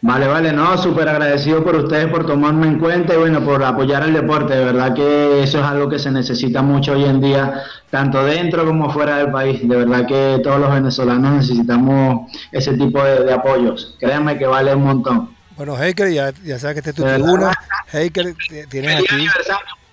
[0.04, 4.02] Vale, vale, no, súper agradecido por ustedes por tomarme en cuenta y bueno, por apoyar
[4.02, 4.54] el deporte.
[4.54, 8.66] De verdad que eso es algo que se necesita mucho hoy en día, tanto dentro
[8.66, 9.60] como fuera del país.
[9.66, 13.96] De verdad que todos los venezolanos necesitamos ese tipo de, de apoyos.
[14.00, 15.36] Créanme que vale un montón.
[15.56, 17.52] Bueno, Heiker, ya, ya sabes que esta es tu tribuna.
[17.92, 18.34] Heiker,
[18.68, 19.26] tienes aquí,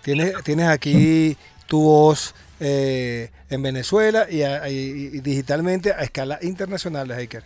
[0.02, 4.42] tienes, tienes aquí tu voz eh, en Venezuela y-
[4.74, 7.44] y digitalmente a escala internacional, Heiker.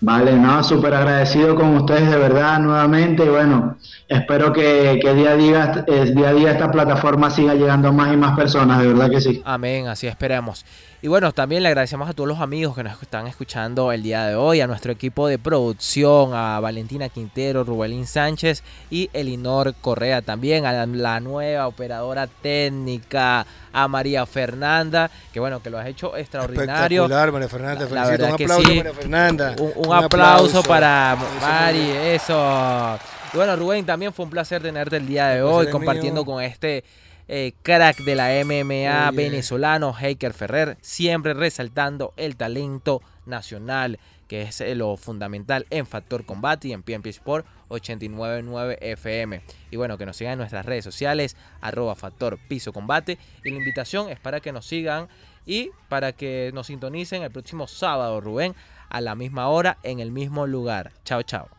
[0.00, 3.76] Vale, no, súper agradecido con ustedes de verdad nuevamente y bueno,
[4.06, 7.92] espero que, que día, a día, eh, día a día esta plataforma siga llegando a
[7.92, 9.42] más y más personas, de verdad que sí.
[9.44, 10.64] Amén, así esperamos.
[11.00, 14.26] Y bueno, también le agradecemos a todos los amigos que nos están escuchando el día
[14.26, 20.22] de hoy, a nuestro equipo de producción, a Valentina Quintero, Rubelín Sánchez y Elinor Correa
[20.22, 26.16] también, a la, nueva operadora técnica, a María Fernanda, que bueno, que lo has hecho
[26.16, 27.04] extraordinario.
[27.04, 27.88] Espectacular, María Fernanda.
[27.92, 28.76] La- verdad Un que aplauso, sí.
[28.78, 29.56] María Fernanda.
[29.56, 32.98] Un, un aplauso, para Mari, eso.
[33.32, 36.34] Y bueno, Rubén, también fue un placer tenerte el día de hoy, compartiendo mío.
[36.34, 36.82] con este
[37.28, 44.60] eh, crack de la MMA venezolano, Heiker Ferrer, siempre resaltando el talento nacional, que es
[44.60, 49.42] eh, lo fundamental en Factor Combate y en PMP Sport 899 FM.
[49.70, 53.18] Y bueno, que nos sigan en nuestras redes sociales, arroba Factor Piso Combate.
[53.44, 55.08] Y la invitación es para que nos sigan
[55.46, 58.54] y para que nos sintonicen el próximo sábado, Rubén,
[58.88, 60.92] a la misma hora, en el mismo lugar.
[61.04, 61.57] Chao, chao.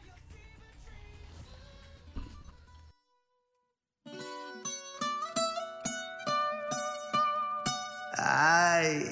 [8.22, 9.06] Ay.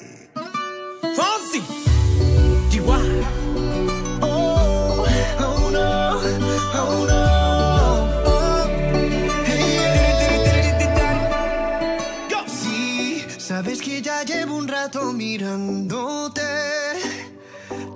[1.16, 1.62] Fonsi,
[2.68, 3.24] Chihuahua.
[4.20, 5.06] Oh,
[5.40, 6.20] oh no,
[6.74, 7.22] oh no.
[8.26, 8.66] Oh.
[12.46, 16.42] Sí, sabes que ya llevo un rato mirándote.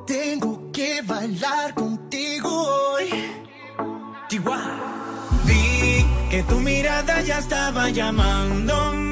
[0.07, 3.11] Tengo que bailar contigo hoy.
[4.29, 4.81] Chihuahua.
[5.45, 9.12] Vi que tu mirada ya estaba llamándome.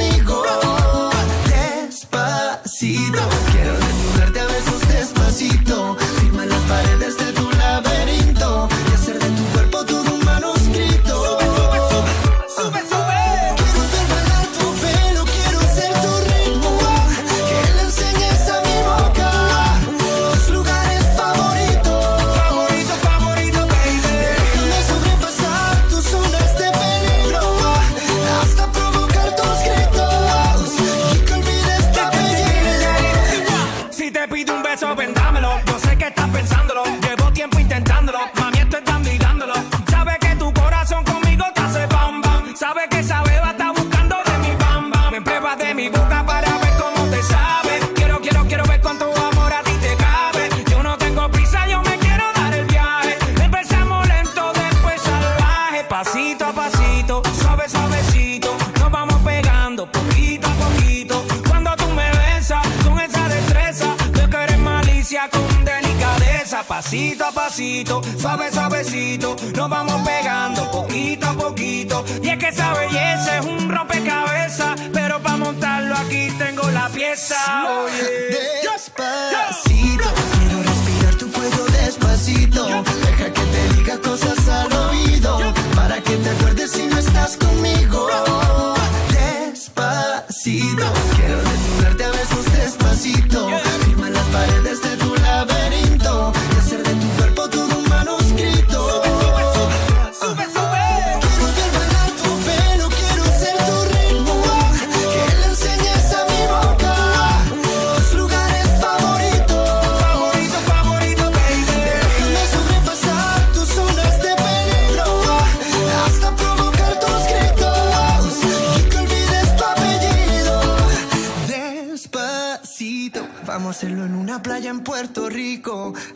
[67.51, 69.35] Suave, suavecito.
[69.57, 72.05] Nos vamos pegando poquito a poquito.
[72.23, 74.79] Y es que esa belleza es un rompecabezas.
[74.93, 77.35] Pero para montarlo aquí tengo la pieza.
[77.83, 78.61] Oye.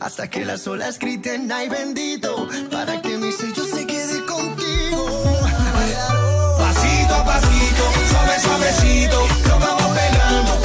[0.06, 2.48] Hasta que las olas griten, ay bendito.
[2.72, 5.08] Para que mi sello se quede contigo.
[6.60, 10.65] Pasito a pasito, suave suavecito, nos vamos pegando